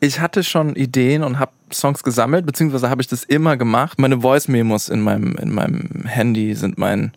Ich 0.00 0.20
hatte 0.20 0.42
schon 0.42 0.74
Ideen 0.74 1.22
und 1.22 1.38
habe 1.38 1.52
Songs 1.72 2.02
gesammelt, 2.02 2.44
beziehungsweise 2.44 2.90
habe 2.90 3.02
ich 3.02 3.08
das 3.08 3.22
immer 3.22 3.56
gemacht. 3.56 3.98
Meine 3.98 4.20
Voice-Memos 4.20 4.88
in 4.88 5.00
meinem, 5.00 5.36
in 5.36 5.52
meinem 5.54 6.04
Handy 6.06 6.54
sind 6.54 6.76
mein 6.76 7.12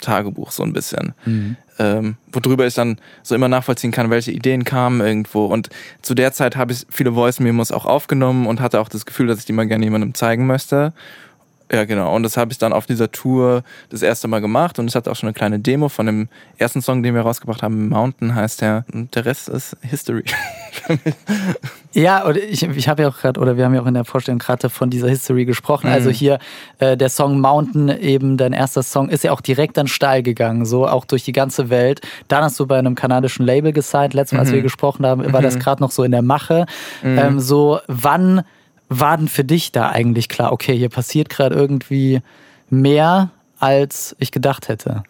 Tagebuch 0.00 0.50
so 0.50 0.62
ein 0.62 0.72
bisschen. 0.72 1.14
Ähm, 1.78 2.16
worüber 2.32 2.66
ich 2.66 2.74
dann 2.74 2.98
so 3.22 3.34
immer 3.34 3.48
nachvollziehen 3.48 3.90
kann, 3.92 4.10
welche 4.10 4.32
Ideen 4.32 4.64
kamen 4.64 5.00
irgendwo. 5.00 5.46
Und 5.46 5.68
zu 6.02 6.14
der 6.14 6.32
Zeit 6.32 6.56
habe 6.56 6.72
ich 6.72 6.86
viele 6.88 7.12
Voice-Memos 7.12 7.70
auch 7.70 7.84
aufgenommen 7.84 8.46
und 8.46 8.60
hatte 8.60 8.80
auch 8.80 8.88
das 8.88 9.04
Gefühl, 9.04 9.26
dass 9.26 9.40
ich 9.40 9.44
die 9.44 9.52
mal 9.52 9.66
gerne 9.66 9.84
jemandem 9.84 10.14
zeigen 10.14 10.46
möchte. 10.46 10.92
Ja, 11.70 11.84
genau. 11.84 12.14
Und 12.14 12.22
das 12.22 12.36
habe 12.36 12.52
ich 12.52 12.58
dann 12.58 12.72
auf 12.72 12.86
dieser 12.86 13.10
Tour 13.10 13.64
das 13.88 14.02
erste 14.02 14.28
Mal 14.28 14.40
gemacht. 14.40 14.78
Und 14.78 14.88
ich 14.88 14.94
hatte 14.94 15.10
auch 15.10 15.16
schon 15.16 15.28
eine 15.28 15.34
kleine 15.34 15.58
Demo 15.58 15.88
von 15.88 16.06
dem 16.06 16.28
ersten 16.58 16.80
Song, 16.80 17.02
den 17.02 17.14
wir 17.14 17.22
rausgebracht 17.22 17.62
haben. 17.62 17.88
Mountain 17.88 18.34
heißt 18.34 18.60
der. 18.60 18.84
Und 18.92 19.14
der 19.16 19.24
Rest 19.24 19.48
ist 19.48 19.76
History. 19.82 20.24
Ja, 21.96 22.24
und 22.26 22.36
ich, 22.36 22.62
ich 22.62 22.88
habe 22.90 23.04
ja 23.04 23.08
auch 23.08 23.16
gerade, 23.16 23.40
oder 23.40 23.56
wir 23.56 23.64
haben 23.64 23.72
ja 23.72 23.80
auch 23.80 23.86
in 23.86 23.94
der 23.94 24.04
Vorstellung 24.04 24.38
gerade 24.38 24.68
von 24.68 24.90
dieser 24.90 25.08
History 25.08 25.46
gesprochen. 25.46 25.88
Also 25.88 26.10
hier 26.10 26.38
äh, 26.78 26.94
der 26.94 27.08
Song 27.08 27.40
Mountain, 27.40 27.88
eben 27.88 28.36
dein 28.36 28.52
erster 28.52 28.82
Song, 28.82 29.08
ist 29.08 29.24
ja 29.24 29.32
auch 29.32 29.40
direkt 29.40 29.78
dann 29.78 29.86
steil 29.86 30.22
gegangen, 30.22 30.66
so 30.66 30.86
auch 30.86 31.06
durch 31.06 31.24
die 31.24 31.32
ganze 31.32 31.70
Welt. 31.70 32.02
Dann 32.28 32.44
hast 32.44 32.60
du 32.60 32.66
bei 32.66 32.78
einem 32.78 32.96
kanadischen 32.96 33.46
Label 33.46 33.72
gesigned. 33.72 34.12
Letztes 34.12 34.36
Mal, 34.36 34.40
als 34.40 34.52
wir 34.52 34.60
gesprochen 34.60 35.06
haben, 35.06 35.32
war 35.32 35.40
das 35.40 35.58
gerade 35.58 35.82
noch 35.82 35.90
so 35.90 36.02
in 36.02 36.12
der 36.12 36.20
Mache. 36.20 36.66
Ähm, 37.02 37.40
so, 37.40 37.80
wann 37.86 38.42
war 38.88 39.16
denn 39.16 39.28
für 39.28 39.44
dich 39.44 39.72
da 39.72 39.88
eigentlich 39.90 40.28
klar, 40.28 40.52
okay, 40.52 40.76
hier 40.76 40.88
passiert 40.88 41.28
gerade 41.28 41.54
irgendwie 41.54 42.20
mehr, 42.70 43.30
als 43.58 44.14
ich 44.18 44.30
gedacht 44.30 44.68
hätte? 44.68 45.02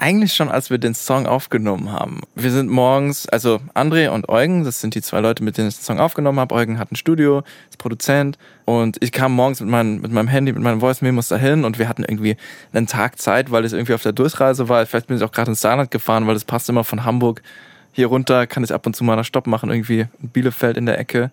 Eigentlich 0.00 0.32
schon, 0.34 0.48
als 0.48 0.70
wir 0.70 0.78
den 0.78 0.94
Song 0.94 1.26
aufgenommen 1.26 1.90
haben. 1.90 2.20
Wir 2.36 2.52
sind 2.52 2.70
morgens, 2.70 3.28
also 3.28 3.58
André 3.74 4.10
und 4.10 4.28
Eugen, 4.28 4.62
das 4.62 4.80
sind 4.80 4.94
die 4.94 5.02
zwei 5.02 5.20
Leute, 5.20 5.42
mit 5.42 5.58
denen 5.58 5.68
ich 5.68 5.76
den 5.76 5.82
Song 5.82 5.98
aufgenommen 5.98 6.38
habe. 6.38 6.54
Eugen 6.54 6.78
hat 6.78 6.92
ein 6.92 6.96
Studio, 6.96 7.42
ist 7.68 7.78
Produzent 7.78 8.38
und 8.64 9.02
ich 9.02 9.10
kam 9.10 9.32
morgens 9.32 9.60
mit, 9.60 9.68
meinem 9.68 10.00
mit 10.00 10.12
meinem 10.12 10.28
Handy, 10.28 10.52
mit 10.52 10.62
meinen 10.62 10.78
Voice-Memos 10.78 11.26
dahin 11.28 11.64
und 11.64 11.80
wir 11.80 11.88
hatten 11.88 12.04
irgendwie 12.04 12.36
einen 12.72 12.86
Tag 12.86 13.18
Zeit, 13.18 13.50
weil 13.50 13.64
ich 13.64 13.72
irgendwie 13.72 13.94
auf 13.94 14.02
der 14.02 14.12
Durchreise 14.12 14.68
war. 14.68 14.86
Vielleicht 14.86 15.08
bin 15.08 15.16
ich 15.16 15.22
auch 15.24 15.32
gerade 15.32 15.50
ins 15.50 15.62
Saarland 15.62 15.90
gefahren, 15.90 16.28
weil 16.28 16.36
es 16.36 16.44
passt 16.44 16.68
immer 16.68 16.84
von 16.84 17.04
Hamburg 17.04 17.42
hier 17.98 18.06
runter, 18.06 18.46
kann 18.46 18.62
ich 18.62 18.72
ab 18.72 18.86
und 18.86 18.94
zu 18.94 19.02
mal 19.02 19.14
einen 19.14 19.24
Stopp 19.24 19.48
machen, 19.48 19.70
irgendwie 19.70 20.06
in 20.22 20.28
Bielefeld 20.28 20.76
in 20.76 20.86
der 20.86 20.98
Ecke. 21.00 21.30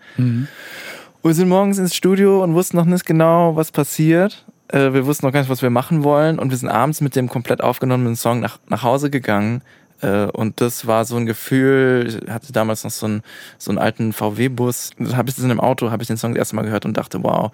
Und 1.22 1.29
wir 1.29 1.34
sind 1.36 1.48
morgens 1.48 1.77
ins 1.77 1.95
Studio 1.95 2.43
und 2.43 2.55
wussten 2.55 2.75
noch 2.77 2.86
nicht 2.86 3.05
genau, 3.05 3.55
was 3.55 3.72
passiert. 3.72 4.43
Äh, 4.69 4.93
Wir 4.93 5.05
wussten 5.05 5.25
noch 5.27 5.31
gar 5.34 5.41
nicht, 5.41 5.50
was 5.50 5.62
wir 5.62 5.69
machen 5.69 6.03
wollen. 6.03 6.39
Und 6.39 6.50
wir 6.50 6.57
sind 6.57 6.69
abends 6.69 7.01
mit 7.01 7.15
dem 7.15 7.29
komplett 7.29 7.62
aufgenommenen 7.62 8.15
Song 8.15 8.39
nach, 8.39 8.57
nach 8.67 8.81
Hause 8.81 9.10
gegangen. 9.12 9.62
Äh, 10.01 10.25
Und 10.25 10.60
das 10.60 10.88
war 10.88 11.05
so 11.05 11.15
ein 11.17 11.25
Gefühl, 11.27 12.22
ich 12.25 12.31
hatte 12.31 12.51
damals 12.51 12.84
noch 12.84 12.91
so 12.91 13.05
einen, 13.05 13.22
so 13.60 13.69
einen 13.69 13.77
alten 13.77 14.12
VW-Bus. 14.12 14.91
Da 14.98 15.15
habe 15.17 15.29
ich 15.29 15.36
das 15.36 15.43
in 15.45 15.51
einem 15.51 15.60
Auto, 15.60 15.91
habe 15.91 16.01
ich 16.01 16.07
den 16.07 16.17
Song 16.17 16.31
das 16.34 16.39
erste 16.39 16.55
Mal 16.55 16.63
gehört 16.63 16.86
und 16.86 16.98
dachte, 16.98 17.22
wow, 17.24 17.51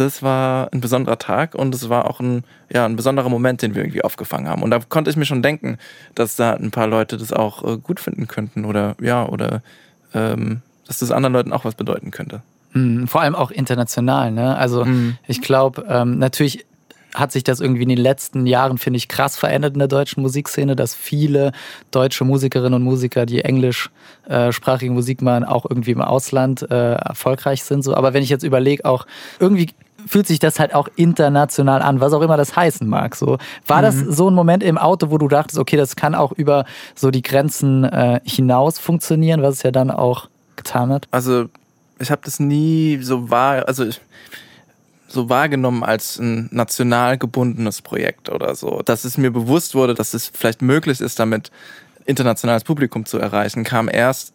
das 0.00 0.22
war 0.22 0.72
ein 0.72 0.80
besonderer 0.80 1.18
Tag 1.18 1.54
und 1.54 1.74
es 1.74 1.88
war 1.88 2.08
auch 2.08 2.20
ein, 2.20 2.44
ja, 2.72 2.86
ein 2.86 2.96
besonderer 2.96 3.28
Moment, 3.28 3.62
den 3.62 3.74
wir 3.74 3.82
irgendwie 3.82 4.02
aufgefangen 4.02 4.48
haben. 4.48 4.62
Und 4.62 4.70
da 4.70 4.80
konnte 4.88 5.10
ich 5.10 5.16
mir 5.16 5.26
schon 5.26 5.42
denken, 5.42 5.78
dass 6.14 6.36
da 6.36 6.54
ein 6.54 6.70
paar 6.70 6.86
Leute 6.86 7.16
das 7.16 7.32
auch 7.32 7.64
äh, 7.64 7.76
gut 7.76 8.00
finden 8.00 8.26
könnten 8.26 8.64
oder 8.64 8.96
ja, 9.00 9.26
oder 9.26 9.62
ähm, 10.14 10.62
dass 10.86 10.98
das 10.98 11.10
anderen 11.10 11.34
Leuten 11.34 11.52
auch 11.52 11.64
was 11.64 11.74
bedeuten 11.74 12.10
könnte. 12.10 12.42
Mhm, 12.72 13.06
Vor 13.06 13.20
allem 13.20 13.34
auch 13.34 13.50
international, 13.50 14.32
ne? 14.32 14.56
Also 14.56 14.86
ich 15.26 15.40
glaube, 15.40 15.84
ähm, 15.88 16.18
natürlich 16.18 16.66
hat 17.14 17.32
sich 17.32 17.44
das 17.44 17.60
irgendwie 17.60 17.82
in 17.82 17.88
den 17.88 17.98
letzten 17.98 18.46
Jahren, 18.46 18.78
finde 18.78 18.98
ich, 18.98 19.08
krass 19.08 19.36
verändert 19.36 19.74
in 19.74 19.78
der 19.78 19.88
deutschen 19.88 20.22
Musikszene, 20.22 20.76
dass 20.76 20.94
viele 20.94 21.52
deutsche 21.90 22.24
Musikerinnen 22.24 22.74
und 22.74 22.82
Musiker, 22.82 23.26
die 23.26 23.42
englischsprachige 23.42 24.92
Musik 24.92 25.22
machen, 25.22 25.44
auch 25.44 25.66
irgendwie 25.68 25.90
im 25.90 26.02
Ausland 26.02 26.62
äh, 26.70 26.94
erfolgreich 26.94 27.64
sind. 27.64 27.82
So. 27.82 27.94
Aber 27.94 28.14
wenn 28.14 28.22
ich 28.22 28.28
jetzt 28.28 28.44
überlege, 28.44 28.84
auch 28.84 29.06
irgendwie 29.38 29.70
fühlt 30.06 30.26
sich 30.26 30.38
das 30.38 30.58
halt 30.58 30.74
auch 30.74 30.88
international 30.96 31.82
an, 31.82 32.00
was 32.00 32.12
auch 32.12 32.22
immer 32.22 32.36
das 32.36 32.56
heißen 32.56 32.88
mag. 32.88 33.16
So 33.16 33.38
war 33.66 33.82
das 33.82 33.96
Mhm. 33.96 34.12
so 34.12 34.30
ein 34.30 34.34
Moment 34.34 34.62
im 34.62 34.78
Auto, 34.78 35.10
wo 35.10 35.18
du 35.18 35.28
dachtest, 35.28 35.58
okay, 35.58 35.76
das 35.76 35.96
kann 35.96 36.14
auch 36.14 36.32
über 36.32 36.64
so 36.94 37.10
die 37.10 37.22
Grenzen 37.22 37.84
äh, 37.84 38.20
hinaus 38.24 38.78
funktionieren, 38.78 39.42
was 39.42 39.56
es 39.56 39.62
ja 39.62 39.70
dann 39.70 39.90
auch 39.90 40.28
getan 40.56 40.90
hat. 40.90 41.06
Also 41.10 41.46
ich 41.98 42.10
habe 42.10 42.22
das 42.24 42.40
nie 42.40 42.98
so 43.02 43.30
wahr, 43.30 43.66
also 43.68 43.84
ich, 43.84 44.00
so 45.08 45.28
wahrgenommen 45.28 45.82
als 45.82 46.18
ein 46.18 46.48
national 46.52 47.18
gebundenes 47.18 47.82
Projekt 47.82 48.28
oder 48.28 48.54
so. 48.54 48.82
Dass 48.84 49.04
es 49.04 49.18
mir 49.18 49.30
bewusst 49.30 49.74
wurde, 49.74 49.94
dass 49.94 50.14
es 50.14 50.30
vielleicht 50.32 50.62
möglich 50.62 51.00
ist, 51.00 51.18
damit 51.18 51.50
internationales 52.06 52.64
Publikum 52.64 53.04
zu 53.06 53.18
erreichen, 53.18 53.64
kam 53.64 53.88
erst 53.88 54.32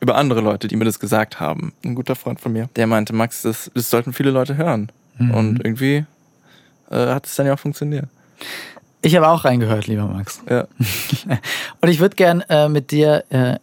über 0.00 0.16
andere 0.16 0.40
Leute, 0.40 0.68
die 0.68 0.76
mir 0.76 0.84
das 0.84 1.00
gesagt 1.00 1.40
haben. 1.40 1.72
Ein 1.84 1.94
guter 1.94 2.14
Freund 2.14 2.40
von 2.40 2.52
mir, 2.52 2.68
der 2.76 2.86
meinte, 2.86 3.12
Max, 3.12 3.42
das, 3.42 3.70
das 3.74 3.90
sollten 3.90 4.12
viele 4.12 4.30
Leute 4.30 4.56
hören. 4.56 4.92
Und 5.18 5.64
irgendwie 5.64 6.04
äh, 6.90 7.06
hat 7.06 7.26
es 7.26 7.34
dann 7.36 7.46
ja 7.46 7.54
auch 7.54 7.58
funktioniert. 7.58 8.06
Ich 9.02 9.14
habe 9.16 9.28
auch 9.28 9.44
reingehört, 9.44 9.86
lieber 9.86 10.06
Max. 10.06 10.40
Ja. 10.48 10.66
Und 11.80 11.88
ich 11.88 12.00
würde 12.00 12.16
gern 12.16 12.42
äh, 12.48 12.68
mit 12.68 12.90
dir 12.90 13.24
äh, 13.30 13.56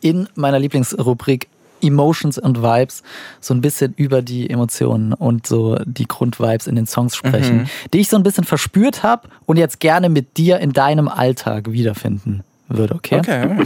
in 0.00 0.28
meiner 0.34 0.58
Lieblingsrubrik 0.58 1.48
Emotions 1.82 2.38
und 2.38 2.62
Vibes 2.62 3.02
so 3.40 3.52
ein 3.52 3.60
bisschen 3.60 3.92
über 3.96 4.22
die 4.22 4.48
Emotionen 4.48 5.12
und 5.12 5.46
so 5.46 5.76
die 5.84 6.06
Grundvibes 6.06 6.66
in 6.66 6.74
den 6.74 6.86
Songs 6.86 7.14
sprechen, 7.14 7.68
die 7.92 7.98
ich 7.98 8.08
so 8.08 8.16
ein 8.16 8.22
bisschen 8.22 8.44
verspürt 8.44 9.02
habe 9.02 9.28
und 9.44 9.58
jetzt 9.58 9.78
gerne 9.78 10.08
mit 10.08 10.38
dir 10.38 10.58
in 10.58 10.72
deinem 10.72 11.06
Alltag 11.06 11.70
wiederfinden 11.70 12.42
würde, 12.68 12.94
okay? 12.94 13.18
Okay. 13.18 13.56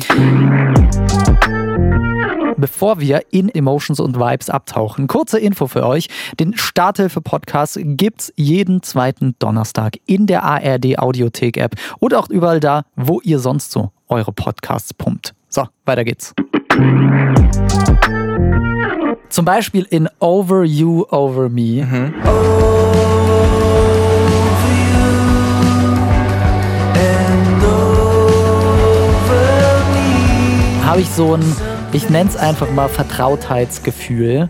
Bevor 2.57 3.01
wir 3.01 3.23
in 3.31 3.49
Emotions 3.49 4.01
und 4.01 4.19
Vibes 4.19 4.51
abtauchen, 4.51 5.07
kurze 5.07 5.39
Info 5.39 5.67
für 5.67 5.87
euch. 5.87 6.09
Den 6.39 6.55
Starthilfe-Podcast 6.57 7.79
gibt's 7.83 8.33
jeden 8.37 8.83
zweiten 8.83 9.35
Donnerstag 9.39 9.97
in 10.05 10.27
der 10.27 10.43
ARD 10.45 10.99
Audiothek-App 10.99 11.77
und 12.01 12.15
auch 12.15 12.29
überall 12.29 12.61
da, 12.61 12.83
wo 12.97 13.21
ihr 13.23 13.39
sonst 13.39 13.71
so 13.71 13.93
eure 14.09 14.33
Podcasts 14.33 14.93
pumpt. 14.93 15.35
So, 15.49 15.67
weiter 15.87 16.05
geht's. 16.05 16.35
Zum 19.31 19.45
Beispiel 19.45 19.87
in 19.89 20.09
Over 20.19 20.65
You, 20.65 21.07
Over 21.09 21.49
Me. 21.49 22.13
Habe 30.91 31.03
ich 31.03 31.09
so 31.11 31.37
ein, 31.37 31.57
ich 31.93 32.11
nenne 32.11 32.29
es 32.29 32.37
einfach 32.37 32.69
mal 32.73 32.89
Vertrautheitsgefühl 32.89 34.49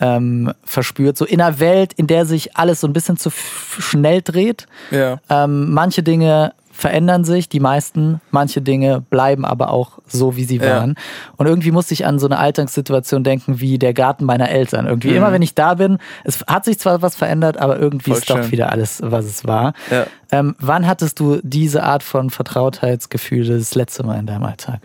ähm, 0.00 0.52
verspürt. 0.64 1.16
So 1.16 1.24
in 1.24 1.40
einer 1.40 1.60
Welt, 1.60 1.94
in 1.94 2.06
der 2.06 2.26
sich 2.26 2.58
alles 2.58 2.82
so 2.82 2.86
ein 2.86 2.92
bisschen 2.92 3.16
zu 3.16 3.30
schnell 3.30 4.20
dreht. 4.20 4.66
Ja. 4.90 5.18
Ähm, 5.30 5.72
manche 5.72 6.02
Dinge 6.02 6.52
verändern 6.72 7.24
sich, 7.24 7.48
die 7.48 7.58
meisten, 7.60 8.20
manche 8.30 8.60
Dinge 8.60 9.00
bleiben 9.00 9.46
aber 9.46 9.70
auch 9.70 9.92
so, 10.06 10.36
wie 10.36 10.44
sie 10.44 10.58
Ja. 10.58 10.76
waren. 10.76 10.94
Und 11.38 11.46
irgendwie 11.46 11.70
musste 11.70 11.94
ich 11.94 12.04
an 12.04 12.18
so 12.18 12.26
eine 12.26 12.38
Alltagssituation 12.38 13.24
denken 13.24 13.58
wie 13.60 13.78
der 13.78 13.94
Garten 13.94 14.26
meiner 14.26 14.50
Eltern. 14.50 14.84
Irgendwie 14.86 15.16
immer, 15.16 15.32
wenn 15.32 15.40
ich 15.40 15.54
da 15.54 15.72
bin, 15.72 15.96
es 16.24 16.40
hat 16.46 16.66
sich 16.66 16.78
zwar 16.80 17.00
was 17.00 17.16
verändert, 17.16 17.56
aber 17.56 17.78
irgendwie 17.78 18.10
Voll 18.10 18.18
ist 18.18 18.28
doch 18.28 18.42
schön. 18.42 18.52
wieder 18.52 18.72
alles, 18.72 19.00
was 19.02 19.24
es 19.24 19.46
war. 19.46 19.72
Ja. 19.90 20.04
Ähm, 20.32 20.54
wann 20.58 20.86
hattest 20.86 21.18
du 21.18 21.40
diese 21.42 21.82
Art 21.82 22.02
von 22.02 22.28
Vertrautheitsgefühl 22.28 23.46
das 23.46 23.74
letzte 23.74 24.02
Mal 24.04 24.18
in 24.18 24.26
deinem 24.26 24.44
Alltag? 24.44 24.80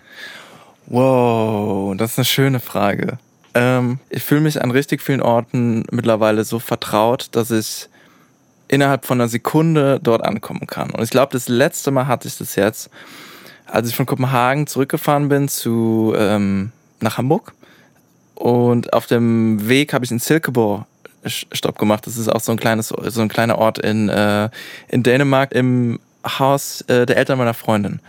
Wow, 0.87 1.95
das 1.97 2.11
ist 2.11 2.19
eine 2.19 2.25
schöne 2.25 2.59
Frage. 2.61 3.19
Ähm, 3.53 3.99
ich 4.09 4.23
fühle 4.23 4.41
mich 4.41 4.61
an 4.61 4.71
richtig 4.71 5.01
vielen 5.01 5.21
Orten 5.21 5.83
mittlerweile 5.91 6.45
so 6.45 6.59
vertraut, 6.59 7.27
dass 7.33 7.51
ich 7.51 7.89
innerhalb 8.69 9.05
von 9.05 9.19
einer 9.19 9.27
Sekunde 9.27 9.99
dort 10.01 10.23
ankommen 10.23 10.65
kann. 10.65 10.91
Und 10.91 11.03
ich 11.03 11.09
glaube, 11.09 11.33
das 11.33 11.49
letzte 11.49 11.91
Mal 11.91 12.07
hatte 12.07 12.27
ich 12.27 12.37
das 12.37 12.55
jetzt, 12.55 12.89
als 13.65 13.89
ich 13.89 13.95
von 13.95 14.05
Kopenhagen 14.05 14.65
zurückgefahren 14.65 15.27
bin 15.27 15.49
zu 15.49 16.13
ähm, 16.17 16.71
nach 17.01 17.17
Hamburg. 17.17 17.53
Und 18.35 18.93
auf 18.93 19.07
dem 19.07 19.67
Weg 19.67 19.93
habe 19.93 20.05
ich 20.05 20.11
in 20.11 20.19
Silkeborg 20.19 20.85
Stopp 21.25 21.77
gemacht. 21.77 22.07
Das 22.07 22.15
ist 22.15 22.29
auch 22.29 22.39
so 22.39 22.53
ein 22.53 22.59
kleines, 22.59 22.89
so 22.89 23.21
ein 23.21 23.27
kleiner 23.27 23.57
Ort 23.57 23.79
in, 23.79 24.07
äh, 24.07 24.49
in 24.87 25.03
Dänemark 25.03 25.51
im 25.51 25.99
Haus 26.27 26.81
äh, 26.81 27.05
der 27.05 27.17
Eltern 27.17 27.37
meiner 27.37 27.53
Freundin. 27.53 27.99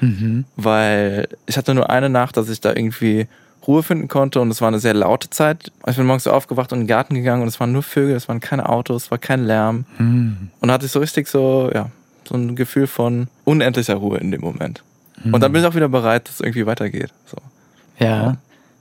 Weil 0.57 1.29
ich 1.47 1.57
hatte 1.57 1.75
nur 1.75 1.91
eine 1.91 2.09
Nacht, 2.09 2.37
dass 2.37 2.49
ich 2.49 2.61
da 2.61 2.71
irgendwie 2.71 3.27
Ruhe 3.67 3.83
finden 3.83 4.09
konnte 4.09 4.41
und 4.41 4.51
es 4.51 4.61
war 4.61 4.69
eine 4.69 4.79
sehr 4.79 4.95
laute 4.95 5.29
Zeit. 5.31 5.71
Ich 5.87 5.97
bin 5.97 6.07
morgens 6.07 6.25
so 6.25 6.33
aufgewacht 6.33 6.73
und 6.73 6.79
in 6.79 6.85
den 6.85 6.89
Garten 6.89 7.15
gegangen 7.15 7.43
und 7.43 7.49
es 7.49 7.61
waren 7.61 7.73
nur 7.73 7.83
Vögel, 7.83 8.17
es 8.17 8.29
waren 8.29 8.41
keine 8.41 8.69
Autos, 8.69 9.05
es 9.05 9.11
war 9.11 9.19
kein 9.19 9.45
Lärm. 9.45 9.85
Und 10.61 10.71
hatte 10.73 10.87
ich 10.87 10.93
so 10.93 11.01
richtig 11.01 11.29
so, 11.29 11.71
ja, 11.75 11.91
so 12.27 12.35
ein 12.35 12.57
Gefühl 12.57 12.87
von 12.87 13.29
unendlicher 13.45 13.97
Ruhe 13.97 14.19
in 14.19 14.31
dem 14.31 14.41
Moment. 14.41 14.83
Und 15.25 15.41
dann 15.43 15.53
bin 15.53 15.61
ich 15.63 15.69
auch 15.69 15.75
wieder 15.75 15.89
bereit, 15.89 16.29
dass 16.29 16.37
es 16.37 16.41
irgendwie 16.41 16.65
weitergeht. 16.67 17.13
So. 17.27 17.37
Ja. 17.99 18.37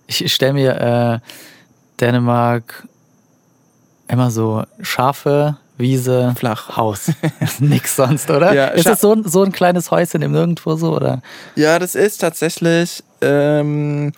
Ich 0.06 0.34
stelle 0.34 0.54
mir 0.54 0.80
äh, 0.80 1.20
Dänemark 2.00 2.88
immer 4.08 4.32
so 4.32 4.64
Schafe, 4.82 5.58
Wiese, 5.78 6.34
Flach. 6.38 6.76
Haus. 6.76 7.12
Nix 7.60 7.96
sonst, 7.96 8.30
oder? 8.30 8.54
Ja, 8.54 8.68
ist 8.68 8.88
das 8.88 9.02
so 9.02 9.14
ein, 9.14 9.24
so 9.24 9.44
ein 9.44 9.52
kleines 9.52 9.92
Häuschen 9.92 10.22
im 10.22 10.32
Nirgendwo 10.32 10.76
so, 10.76 10.96
oder? 10.96 11.22
Ja, 11.56 11.78
das 11.80 11.96
ist 11.96 12.18
tatsächlich 12.20 13.04
ähm, 13.22 14.12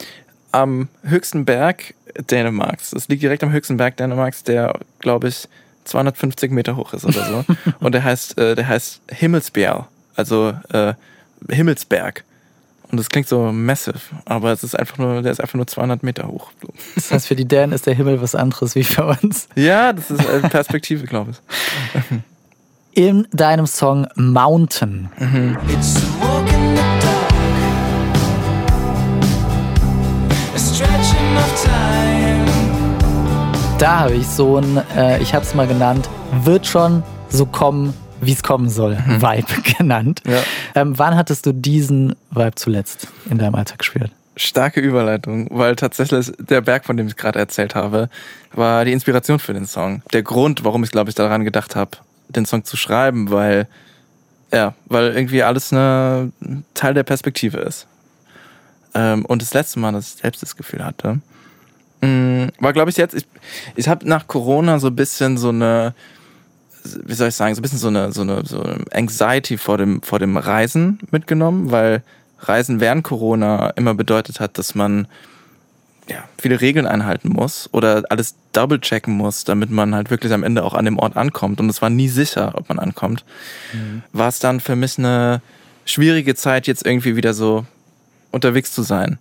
am 0.52 0.88
höchsten 1.04 1.46
Berg 1.46 1.94
Dänemarks. 2.30 2.92
Das 2.92 3.08
liegt 3.08 3.24
direkt 3.24 3.44
am 3.44 3.52
höchsten 3.52 3.78
Berg 3.78 3.98
Dänemarks, 3.98 4.44
der, 4.44 4.80
glaube 5.00 5.28
ich, 5.28 5.48
250 5.86 6.52
Meter 6.52 6.76
hoch 6.76 6.94
ist 6.94 7.06
oder 7.06 7.26
so. 7.26 7.46
Und 7.80 7.94
der 7.94 8.04
heißt, 8.04 8.38
äh, 8.38 8.56
der 8.56 8.68
heißt 8.68 9.02
Himmelsbjerg, 9.12 9.86
also 10.16 10.54
äh, 10.72 10.94
Himmelsberg. 11.50 12.24
Und 12.92 12.98
das 12.98 13.10
klingt 13.10 13.28
so 13.28 13.52
massive, 13.52 14.00
aber 14.26 14.52
es 14.52 14.64
ist 14.64 14.78
einfach 14.78 14.98
nur, 14.98 15.22
der 15.22 15.32
ist 15.32 15.40
einfach 15.40 15.56
nur 15.56 15.68
200 15.68 16.02
Meter 16.02 16.28
hoch. 16.28 16.52
Das 16.96 17.12
heißt, 17.12 17.28
für 17.28 17.36
die 17.36 17.46
Dänen 17.48 17.72
ist 17.72 17.86
der 17.86 17.94
Himmel 17.94 18.20
was 18.22 18.34
anderes 18.34 18.74
wie 18.74 18.84
für 18.84 19.06
uns. 19.06 19.48
Ja, 19.56 19.94
das 19.94 20.10
ist 20.10 20.26
äh, 20.28 20.40
Perspektive, 20.50 21.06
glaube 21.06 21.32
ich. 21.32 21.38
In 22.94 23.28
deinem 23.32 23.68
Song 23.68 24.08
Mountain 24.16 25.10
It's 25.72 25.98
a 25.98 26.26
walk 26.26 26.48
in 26.52 26.76
the 26.76 26.82
dark. 27.00 27.34
A 30.56 30.60
stretching 30.60 31.38
of 31.38 31.64
time. 31.64 32.20
da 33.80 34.00
habe 34.00 34.16
ich 34.16 34.28
so 34.28 34.58
ein, 34.58 34.82
äh, 34.98 35.22
ich 35.22 35.34
habe 35.34 35.46
es 35.46 35.54
mal 35.54 35.68
genannt, 35.68 36.10
wird 36.44 36.66
schon 36.68 37.04
so 37.30 37.46
kommen, 37.46 37.94
wie 38.22 38.34
es 38.34 38.44
kommen 38.44 38.70
soll, 38.70 38.98
Vibe 38.98 39.62
genannt. 39.78 40.22
Ja. 40.28 40.42
Ähm, 40.76 40.98
wann 40.98 41.16
hattest 41.16 41.46
du 41.46 41.54
diesen 41.54 42.16
Vibe 42.32 42.56
zuletzt 42.56 43.08
in 43.30 43.38
deinem 43.38 43.56
Alltag 43.56 43.80
gespürt? 43.80 44.12
Starke 44.36 44.80
Überleitung, 44.80 45.48
weil 45.52 45.76
tatsächlich 45.76 46.32
der 46.40 46.62
Berg, 46.62 46.86
von 46.86 46.96
dem 46.96 47.08
ich 47.08 47.18
gerade 47.18 47.38
erzählt 47.38 47.76
habe, 47.76 48.10
war 48.54 48.86
die 48.86 48.94
Inspiration 48.94 49.38
für 49.38 49.54
den 49.54 49.66
Song. 49.66 50.02
Der 50.14 50.24
Grund, 50.24 50.64
warum 50.64 50.84
ich, 50.84 50.92
glaube 50.92 51.10
ich, 51.10 51.16
daran 51.16 51.44
gedacht 51.44 51.76
habe, 51.76 51.92
den 52.30 52.46
Song 52.46 52.64
zu 52.64 52.78
schreiben, 52.78 53.32
weil, 53.32 53.68
ja, 54.54 54.76
weil 54.86 55.14
irgendwie 55.14 55.44
alles 55.44 55.74
eine 55.74 56.32
ein 56.42 56.64
Teil 56.74 56.94
der 56.94 57.04
Perspektive 57.04 57.58
ist. 57.58 57.86
Ähm, 58.94 59.26
und 59.26 59.42
das 59.42 59.54
letzte 59.54 59.80
Mal, 59.80 59.92
dass 59.92 60.16
ich 60.16 60.22
selbst 60.22 60.42
das 60.42 60.56
Gefühl 60.56 60.86
hatte, 60.86 61.20
mh, 62.02 62.50
war, 62.60 62.72
glaube 62.74 62.92
ich, 62.92 62.98
jetzt, 62.98 63.16
ich, 63.16 63.28
ich 63.76 63.90
habe 63.90 64.08
nach 64.08 64.28
Corona 64.28 64.80
so 64.80 64.88
ein 64.88 64.96
bisschen 64.96 65.38
so 65.38 65.50
eine, 65.50 65.94
wie 67.04 67.14
soll 67.14 67.30
ich 67.30 67.36
sagen, 67.36 67.56
so 67.56 67.60
ein 67.60 67.62
bisschen 67.62 67.80
so 67.80 67.88
eine, 67.88 68.12
so 68.12 68.22
eine, 68.22 68.46
so 68.46 68.62
eine 68.62 68.84
Anxiety 68.92 69.58
vor 69.58 69.78
dem, 69.78 70.02
vor 70.02 70.20
dem 70.20 70.38
Reisen 70.38 71.00
mitgenommen, 71.12 71.72
weil 71.72 72.04
Reisen 72.40 72.80
während 72.80 73.04
Corona 73.04 73.72
immer 73.72 73.94
bedeutet 73.94 74.40
hat, 74.40 74.58
dass 74.58 74.76
man 74.76 75.08
ja, 76.10 76.24
viele 76.40 76.60
Regeln 76.60 76.88
einhalten 76.88 77.30
muss 77.30 77.70
oder 77.72 78.04
alles 78.10 78.36
double 78.52 78.80
checken 78.80 79.14
muss, 79.14 79.44
damit 79.44 79.70
man 79.70 79.94
halt 79.94 80.10
wirklich 80.10 80.34
am 80.34 80.44
Ende 80.44 80.64
auch 80.64 80.74
an 80.74 80.86
dem 80.86 80.98
Ort 80.98 81.16
ankommt. 81.16 81.60
Und 81.60 81.70
es 81.70 81.82
war 81.82 81.90
nie 81.90 82.08
sicher, 82.08 82.54
ob 82.56 82.68
man 82.70 82.80
ankommt. 82.80 83.24
War 84.12 84.28
es 84.28 84.40
dann 84.40 84.60
für 84.60 84.76
mich 84.76 84.98
eine 84.98 85.42
schwierige 85.86 86.36
Zeit, 86.36 86.68
jetzt 86.68 86.86
irgendwie 86.86 87.16
wieder 87.16 87.34
so 87.34 87.66
unterwegs 88.32 88.72
zu 88.74 88.82
sein 88.82 89.20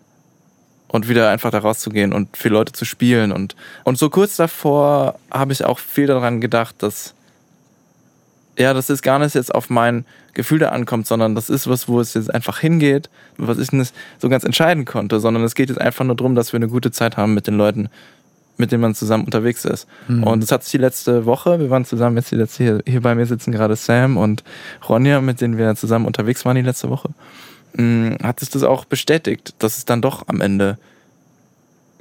und 0.88 1.08
wieder 1.08 1.30
einfach 1.30 1.50
da 1.50 1.58
rauszugehen 1.58 2.12
und 2.12 2.36
für 2.36 2.48
Leute 2.48 2.72
zu 2.72 2.84
spielen. 2.84 3.32
Und, 3.32 3.54
und 3.84 3.98
so 3.98 4.08
kurz 4.08 4.36
davor 4.36 5.18
habe 5.30 5.52
ich 5.52 5.64
auch 5.64 5.78
viel 5.78 6.06
daran 6.06 6.40
gedacht, 6.40 6.76
dass 6.78 7.14
ja, 8.58 8.74
das 8.74 8.90
ist 8.90 9.02
gar 9.02 9.18
nicht 9.18 9.34
jetzt 9.34 9.54
auf 9.54 9.70
mein 9.70 10.04
Gefühl 10.34 10.58
da 10.58 10.70
ankommt, 10.70 11.06
sondern 11.06 11.34
das 11.34 11.48
ist 11.48 11.68
was, 11.68 11.88
wo 11.88 12.00
es 12.00 12.14
jetzt 12.14 12.32
einfach 12.34 12.58
hingeht, 12.58 13.08
was 13.36 13.58
ich 13.58 13.72
nicht 13.72 13.94
so 14.18 14.28
ganz 14.28 14.44
entscheiden 14.44 14.84
konnte, 14.84 15.20
sondern 15.20 15.44
es 15.44 15.54
geht 15.54 15.68
jetzt 15.68 15.80
einfach 15.80 16.04
nur 16.04 16.16
darum, 16.16 16.34
dass 16.34 16.52
wir 16.52 16.58
eine 16.58 16.68
gute 16.68 16.90
Zeit 16.90 17.16
haben 17.16 17.34
mit 17.34 17.46
den 17.46 17.56
Leuten, 17.56 17.88
mit 18.56 18.72
denen 18.72 18.82
man 18.82 18.94
zusammen 18.94 19.24
unterwegs 19.24 19.64
ist. 19.64 19.86
Und 20.24 20.42
das 20.42 20.50
hat 20.50 20.64
sich 20.64 20.72
die 20.72 20.78
letzte 20.78 21.24
Woche, 21.24 21.60
wir 21.60 21.70
waren 21.70 21.84
zusammen 21.84 22.16
jetzt 22.16 22.32
die 22.32 22.36
letzte, 22.36 22.64
hier, 22.64 22.82
hier 22.86 23.00
bei 23.00 23.14
mir 23.14 23.26
sitzen 23.26 23.52
gerade 23.52 23.76
Sam 23.76 24.16
und 24.16 24.42
Ronja, 24.88 25.20
mit 25.20 25.40
denen 25.40 25.56
wir 25.56 25.74
zusammen 25.76 26.06
unterwegs 26.06 26.44
waren 26.44 26.56
die 26.56 26.62
letzte 26.62 26.90
Woche, 26.90 27.10
mh, 27.74 28.18
hat 28.24 28.40
sich 28.40 28.50
das 28.50 28.64
auch 28.64 28.84
bestätigt, 28.84 29.54
dass 29.60 29.78
es 29.78 29.84
dann 29.84 30.02
doch 30.02 30.26
am 30.26 30.40
Ende 30.40 30.78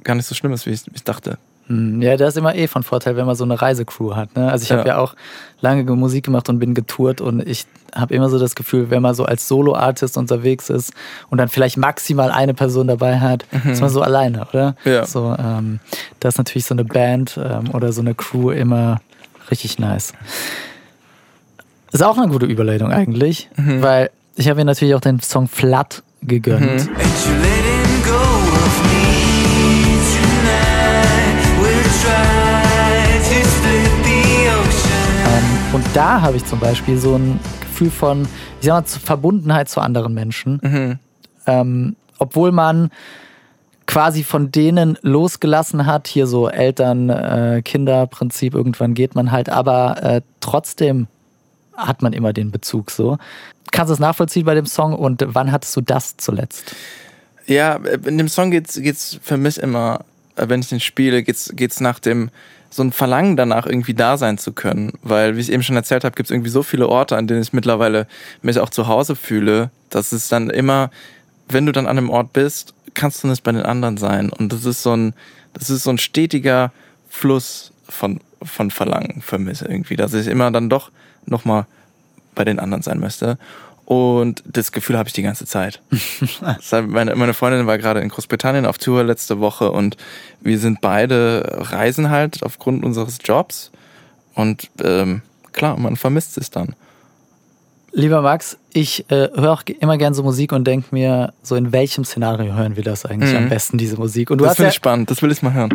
gar 0.02 0.16
nicht 0.16 0.26
so 0.26 0.34
schlimm 0.34 0.52
ist, 0.52 0.66
wie 0.66 0.70
ich, 0.70 0.86
wie 0.86 0.96
ich 0.96 1.04
dachte. 1.04 1.38
Hm, 1.68 2.02
Ja, 2.02 2.16
das 2.16 2.30
ist 2.30 2.36
immer 2.36 2.54
eh 2.54 2.66
von 2.66 2.82
Vorteil, 2.82 3.16
wenn 3.16 3.26
man 3.26 3.36
so 3.36 3.44
eine 3.44 3.60
Reisecrew 3.60 4.14
hat. 4.16 4.34
Ne? 4.36 4.50
Also 4.50 4.64
ich 4.64 4.72
habe 4.72 4.82
Ja. 4.82 4.88
ja 4.88 4.98
auch 4.98 5.14
lange 5.60 5.84
Musik 5.84 6.24
gemacht 6.24 6.48
und 6.48 6.58
bin 6.58 6.74
getourt 6.74 7.20
und 7.20 7.46
ich 7.46 7.66
habe 7.94 8.14
immer 8.14 8.28
so 8.28 8.38
das 8.38 8.54
Gefühl, 8.54 8.90
wenn 8.90 9.02
man 9.02 9.14
so 9.14 9.24
als 9.24 9.48
Solo-Artist 9.48 10.16
unterwegs 10.18 10.68
ist 10.70 10.92
und 11.30 11.38
dann 11.38 11.48
vielleicht 11.48 11.76
maximal 11.78 12.30
eine 12.30 12.52
Person 12.54 12.86
dabei 12.86 13.18
hat, 13.20 13.44
ist 13.64 13.80
man 13.80 13.90
so 13.90 14.02
alleine, 14.02 14.46
oder? 14.48 14.76
Ja. 14.84 15.04
So, 15.06 15.34
ähm, 15.38 15.80
da 16.20 16.28
ist 16.28 16.38
natürlich 16.38 16.66
so 16.66 16.74
eine 16.74 16.84
Band 16.84 17.38
ähm, 17.42 17.70
oder 17.74 17.92
so 17.92 18.00
eine 18.02 18.14
Crew 18.14 18.50
immer 18.50 19.00
richtig 19.50 19.78
nice. 19.78 20.12
Ist 21.92 22.02
auch 22.04 22.18
eine 22.18 22.28
gute 22.30 22.44
Überleitung 22.46 22.92
eigentlich, 22.92 23.48
weil 23.56 24.10
ich 24.36 24.48
habe 24.48 24.58
mir 24.60 24.64
natürlich 24.66 24.94
auch 24.94 25.00
den 25.00 25.20
Song 25.20 25.48
Flat 25.48 26.02
gegönnt. 26.22 26.82
Ain't 26.82 27.57
und 35.72 35.84
da 35.94 36.22
habe 36.22 36.36
ich 36.36 36.44
zum 36.46 36.60
Beispiel 36.60 36.98
so 36.98 37.14
ein 37.16 37.38
Gefühl 37.60 37.90
von, 37.90 38.22
ich 38.60 38.66
sag 38.66 38.74
mal, 38.74 38.82
Verbundenheit 38.84 39.68
zu 39.68 39.80
anderen 39.80 40.14
Menschen. 40.14 40.60
Ähm, 41.46 41.96
obwohl 42.18 42.52
man 42.52 42.90
quasi 43.86 44.22
von 44.22 44.52
denen 44.52 44.98
losgelassen 45.02 45.86
hat, 45.86 46.08
hier 46.08 46.26
so 46.26 46.48
Eltern, 46.48 47.08
äh, 47.08 47.62
Kinder-Prinzip, 47.64 48.54
irgendwann 48.54 48.94
geht 48.94 49.14
man 49.14 49.32
halt, 49.32 49.48
aber 49.48 50.02
äh, 50.02 50.20
trotzdem 50.40 51.06
hat 51.76 52.02
man 52.02 52.12
immer 52.12 52.32
den 52.32 52.50
Bezug 52.50 52.90
so. 52.90 53.16
Kannst 53.70 53.90
du 53.90 53.94
es 53.94 54.00
nachvollziehen 54.00 54.44
bei 54.44 54.54
dem 54.54 54.66
Song 54.66 54.94
und 54.94 55.24
wann 55.28 55.52
hattest 55.52 55.74
du 55.76 55.80
das 55.80 56.16
zuletzt? 56.16 56.74
Ja, 57.46 57.76
in 57.76 58.18
dem 58.18 58.28
Song 58.28 58.50
geht's, 58.50 58.74
geht's 58.80 59.18
für 59.22 59.36
mich 59.36 59.58
immer, 59.58 60.04
äh, 60.36 60.48
wenn 60.48 60.60
ich 60.60 60.68
den 60.68 60.80
spiele, 60.80 61.22
geht's, 61.22 61.52
geht's 61.54 61.80
nach 61.80 61.98
dem, 61.98 62.30
so 62.70 62.82
ein 62.82 62.92
Verlangen 62.92 63.36
danach, 63.36 63.66
irgendwie 63.66 63.94
da 63.94 64.16
sein 64.16 64.38
zu 64.38 64.52
können. 64.52 64.92
Weil, 65.02 65.36
wie 65.36 65.40
ich 65.40 65.50
eben 65.50 65.62
schon 65.62 65.76
erzählt 65.76 66.04
habe, 66.04 66.14
gibt's 66.14 66.30
irgendwie 66.30 66.50
so 66.50 66.62
viele 66.62 66.88
Orte, 66.88 67.16
an 67.16 67.26
denen 67.26 67.42
ich 67.42 67.52
mittlerweile 67.52 68.06
mich 68.42 68.58
auch 68.58 68.70
zu 68.70 68.86
Hause 68.88 69.16
fühle, 69.16 69.70
dass 69.90 70.12
es 70.12 70.28
dann 70.28 70.50
immer, 70.50 70.90
wenn 71.48 71.66
du 71.66 71.72
dann 71.72 71.86
an 71.86 71.98
einem 71.98 72.10
Ort 72.10 72.32
bist, 72.32 72.74
kannst 72.94 73.22
du 73.22 73.28
nicht 73.28 73.42
bei 73.42 73.52
den 73.52 73.62
anderen 73.62 73.96
sein. 73.96 74.30
Und 74.30 74.52
das 74.52 74.64
ist 74.64 74.82
so 74.82 74.94
ein, 74.94 75.14
das 75.54 75.70
ist 75.70 75.84
so 75.84 75.90
ein 75.90 75.98
stetiger 75.98 76.72
Fluss 77.08 77.72
von, 77.88 78.20
von 78.42 78.70
Verlangen 78.70 79.22
für 79.22 79.38
mich 79.38 79.62
irgendwie, 79.62 79.96
dass 79.96 80.14
ich 80.14 80.26
immer 80.26 80.50
dann 80.50 80.68
doch 80.68 80.90
nochmal 81.24 81.66
bei 82.34 82.44
den 82.44 82.58
anderen 82.58 82.82
sein 82.82 83.00
möchte. 83.00 83.38
Und 83.88 84.42
das 84.44 84.70
Gefühl 84.70 84.98
habe 84.98 85.08
ich 85.08 85.14
die 85.14 85.22
ganze 85.22 85.46
Zeit. 85.46 85.80
Meine, 86.88 87.16
meine 87.16 87.32
Freundin 87.32 87.66
war 87.66 87.78
gerade 87.78 88.00
in 88.00 88.10
Großbritannien 88.10 88.66
auf 88.66 88.76
Tour 88.76 89.02
letzte 89.02 89.40
Woche 89.40 89.72
und 89.72 89.96
wir 90.42 90.58
sind 90.58 90.82
beide 90.82 91.56
reisen 91.72 92.10
halt 92.10 92.42
aufgrund 92.42 92.84
unseres 92.84 93.16
Jobs. 93.24 93.70
Und 94.34 94.68
ähm, 94.84 95.22
klar, 95.52 95.78
man 95.78 95.96
vermisst 95.96 96.36
es 96.36 96.50
dann. 96.50 96.74
Lieber 97.92 98.20
Max, 98.20 98.58
ich 98.74 99.10
äh, 99.10 99.30
höre 99.34 99.52
auch 99.52 99.62
immer 99.80 99.96
gern 99.96 100.12
so 100.12 100.22
Musik 100.22 100.52
und 100.52 100.66
denke 100.66 100.88
mir, 100.90 101.32
so 101.42 101.54
in 101.54 101.72
welchem 101.72 102.04
Szenario 102.04 102.52
hören 102.52 102.76
wir 102.76 102.84
das 102.84 103.06
eigentlich 103.06 103.34
am 103.34 103.48
besten, 103.48 103.78
diese 103.78 103.96
Musik? 103.96 104.30
Und 104.30 104.36
du 104.36 104.44
das 104.44 104.56
finde 104.56 104.66
ja, 104.66 104.68
ich 104.68 104.74
spannend, 104.74 105.10
das 105.10 105.22
will 105.22 105.32
ich 105.32 105.40
mal 105.40 105.54
hören. 105.54 105.70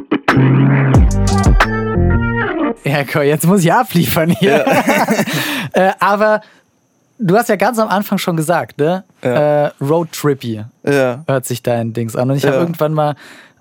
Ja, 2.84 3.05
komm, 3.12 3.24
jetzt 3.24 3.48
muss 3.48 3.62
ich 3.62 3.74
abliefern 3.74 4.29
hier. 4.29 4.65
äh, 5.74 5.93
aber 6.00 6.41
du 7.20 7.36
hast 7.38 7.50
ja 7.50 7.55
ganz 7.55 7.79
am 7.79 7.88
Anfang 7.89 8.17
schon 8.17 8.36
gesagt, 8.38 8.77
ne? 8.77 9.03
Ja. 9.24 9.65
Äh, 9.67 9.72
Roadtrippy 9.82 10.63
Ja. 10.84 11.24
hört 11.27 11.46
sich 11.46 11.63
dein 11.63 11.93
Dings 11.93 12.15
an. 12.15 12.29
Und 12.32 12.38
ich 12.38 12.43
Ja. 12.43 12.51
habe 12.51 12.62
irgendwann 12.62 12.93
mal 12.93 13.15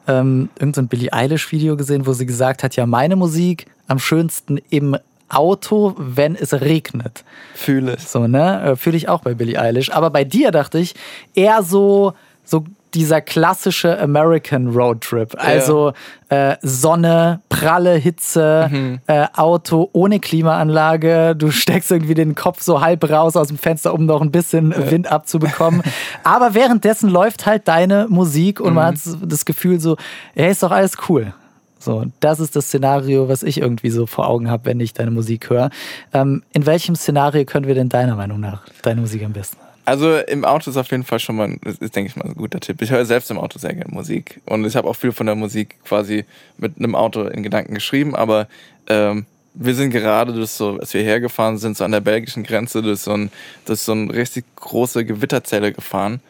ähm, 0.08 0.48
irgendein 0.56 0.84
so 0.84 0.88
Billie 0.88 1.12
Eilish-Video 1.12 1.76
gesehen, 1.76 2.06
wo 2.06 2.12
sie 2.12 2.26
gesagt 2.26 2.64
hat, 2.64 2.74
ja, 2.74 2.86
meine 2.86 3.14
Musik 3.14 3.66
am 3.86 3.98
schönsten 4.00 4.58
im 4.70 4.96
Auto, 5.28 5.94
wenn 5.96 6.34
es 6.34 6.52
regnet. 6.52 7.24
Fühle 7.54 7.94
ich. 7.94 8.06
So, 8.08 8.26
ne? 8.26 8.62
Äh, 8.72 8.76
Fühle 8.76 8.96
ich 8.96 9.08
auch 9.08 9.20
bei 9.22 9.34
Billie 9.34 9.58
Eilish. 9.60 9.90
Aber 9.92 10.10
bei 10.10 10.24
dir 10.24 10.50
dachte 10.50 10.78
ich 10.78 10.94
eher 11.34 11.62
so, 11.62 12.14
so 12.44 12.64
dieser 12.94 13.20
klassische 13.20 13.98
American 13.98 14.68
Roadtrip. 14.68 15.34
Also 15.38 15.92
äh, 16.28 16.56
Sonne, 16.62 17.40
pralle 17.48 17.94
Hitze, 17.94 18.98
äh, 19.06 19.26
Auto 19.34 19.90
ohne 19.92 20.20
Klimaanlage. 20.20 21.34
Du 21.36 21.50
steckst 21.50 21.90
irgendwie 21.90 22.14
den 22.14 22.34
Kopf 22.34 22.62
so 22.62 22.80
halb 22.80 23.08
raus 23.08 23.36
aus 23.36 23.48
dem 23.48 23.58
Fenster, 23.58 23.94
um 23.94 24.06
noch 24.06 24.20
ein 24.20 24.30
bisschen 24.30 24.74
Wind 24.90 25.10
abzubekommen. 25.10 25.82
Aber 26.24 26.54
währenddessen 26.54 27.10
läuft 27.10 27.46
halt 27.46 27.68
deine 27.68 28.06
Musik 28.08 28.60
und 28.60 28.74
man 28.74 28.86
hat 28.86 28.96
das 29.22 29.44
Gefühl 29.44 29.80
so, 29.80 29.96
hey, 30.34 30.50
ist 30.50 30.62
doch 30.62 30.70
alles 30.70 30.96
cool. 31.08 31.32
So, 31.78 32.04
das 32.20 32.38
ist 32.38 32.54
das 32.54 32.66
Szenario, 32.66 33.28
was 33.28 33.42
ich 33.42 33.60
irgendwie 33.60 33.90
so 33.90 34.06
vor 34.06 34.28
Augen 34.28 34.48
habe, 34.48 34.66
wenn 34.66 34.78
ich 34.78 34.92
deine 34.92 35.10
Musik 35.10 35.50
höre. 35.50 35.70
Ähm, 36.12 36.44
in 36.52 36.64
welchem 36.64 36.94
Szenario 36.94 37.44
können 37.44 37.66
wir 37.66 37.74
denn 37.74 37.88
deiner 37.88 38.14
Meinung 38.14 38.38
nach 38.38 38.62
deine 38.82 39.00
Musik 39.00 39.24
am 39.24 39.32
besten? 39.32 39.56
Also 39.84 40.16
im 40.18 40.44
Auto 40.44 40.70
ist 40.70 40.76
auf 40.76 40.90
jeden 40.90 41.04
Fall 41.04 41.18
schon 41.18 41.36
mal, 41.36 41.56
das 41.64 41.76
ist, 41.76 41.96
denke 41.96 42.10
ich 42.10 42.16
mal, 42.16 42.26
ein 42.26 42.34
guter 42.34 42.60
Tipp. 42.60 42.80
Ich 42.82 42.90
höre 42.90 43.04
selbst 43.04 43.30
im 43.30 43.38
Auto 43.38 43.58
sehr 43.58 43.74
gerne 43.74 43.92
Musik. 43.92 44.40
Und 44.46 44.64
ich 44.64 44.76
habe 44.76 44.88
auch 44.88 44.96
viel 44.96 45.12
von 45.12 45.26
der 45.26 45.34
Musik 45.34 45.76
quasi 45.84 46.24
mit 46.56 46.78
einem 46.78 46.94
Auto 46.94 47.24
in 47.24 47.42
Gedanken 47.42 47.74
geschrieben, 47.74 48.14
aber 48.14 48.46
ähm, 48.88 49.26
wir 49.54 49.74
sind 49.74 49.90
gerade 49.90 50.32
durch 50.32 50.50
so, 50.50 50.78
als 50.78 50.94
wir 50.94 51.02
hergefahren 51.02 51.58
sind, 51.58 51.76
so 51.76 51.84
an 51.84 51.92
der 51.92 52.00
belgischen 52.00 52.42
Grenze, 52.42 52.82
durch 52.82 53.00
so 53.00 53.12
ein, 53.12 53.30
durch 53.66 53.80
so 53.80 53.92
ein 53.92 54.10
richtig 54.10 54.44
große 54.56 55.04
Gewitterzelle 55.04 55.72
gefahren. 55.72 56.20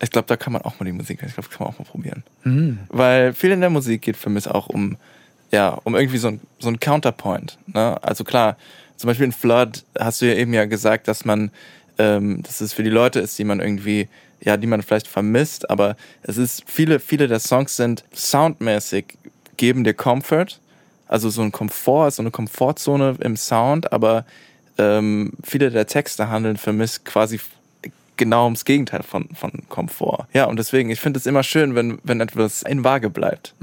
Ich 0.00 0.10
glaube, 0.10 0.26
da 0.26 0.36
kann 0.36 0.52
man 0.52 0.62
auch 0.62 0.80
mal 0.80 0.86
die 0.86 0.92
Musik. 0.92 1.20
Ich 1.22 1.34
glaube, 1.34 1.48
das 1.48 1.50
kann 1.50 1.66
man 1.66 1.74
auch 1.74 1.78
mal 1.78 1.84
probieren. 1.84 2.22
Weil 2.88 3.34
viel 3.34 3.50
in 3.50 3.60
der 3.60 3.70
Musik 3.70 4.02
geht 4.02 4.16
für 4.16 4.30
mich 4.30 4.48
auch 4.48 4.68
um, 4.68 4.96
ja, 5.50 5.78
um 5.84 5.94
irgendwie 5.94 6.18
so 6.18 6.28
ein, 6.28 6.40
so 6.58 6.68
ein 6.68 6.80
Counterpoint. 6.80 7.58
Ne? 7.66 8.02
Also 8.02 8.24
klar, 8.24 8.56
zum 8.96 9.08
Beispiel 9.08 9.26
in 9.26 9.32
Flood 9.32 9.84
hast 9.98 10.22
du 10.22 10.26
ja 10.26 10.34
eben 10.34 10.54
ja 10.54 10.64
gesagt, 10.64 11.08
dass 11.08 11.24
man, 11.24 11.50
ähm, 11.98 12.42
dass 12.42 12.60
es 12.60 12.72
für 12.72 12.82
die 12.82 12.90
Leute 12.90 13.20
ist, 13.20 13.38
die 13.38 13.44
man 13.44 13.60
irgendwie, 13.60 14.08
ja, 14.40 14.56
die 14.56 14.66
man 14.66 14.82
vielleicht 14.82 15.08
vermisst, 15.08 15.70
aber 15.70 15.96
es 16.22 16.36
ist, 16.36 16.64
viele, 16.66 17.00
viele 17.00 17.28
der 17.28 17.40
Songs 17.40 17.76
sind 17.76 18.04
soundmäßig, 18.14 19.18
geben 19.56 19.84
dir 19.84 19.94
Comfort, 19.94 20.58
also 21.08 21.30
so 21.30 21.42
ein 21.42 21.52
Komfort, 21.52 22.12
so 22.12 22.22
eine 22.22 22.30
Komfortzone 22.30 23.16
im 23.20 23.36
Sound, 23.36 23.92
aber 23.92 24.24
ähm, 24.78 25.32
viele 25.44 25.70
der 25.70 25.86
Texte 25.86 26.28
handeln 26.28 26.56
für 26.56 26.72
mich 26.72 27.04
quasi 27.04 27.38
genau 28.16 28.44
ums 28.44 28.64
Gegenteil 28.64 29.02
von, 29.02 29.28
von 29.34 29.50
Komfort. 29.68 30.26
Ja, 30.32 30.44
und 30.44 30.58
deswegen, 30.58 30.90
ich 30.90 31.00
finde 31.00 31.18
es 31.18 31.26
immer 31.26 31.42
schön, 31.42 31.74
wenn, 31.74 31.98
wenn 32.02 32.20
etwas 32.20 32.62
in 32.62 32.84
Waage 32.84 33.10
bleibt. 33.10 33.54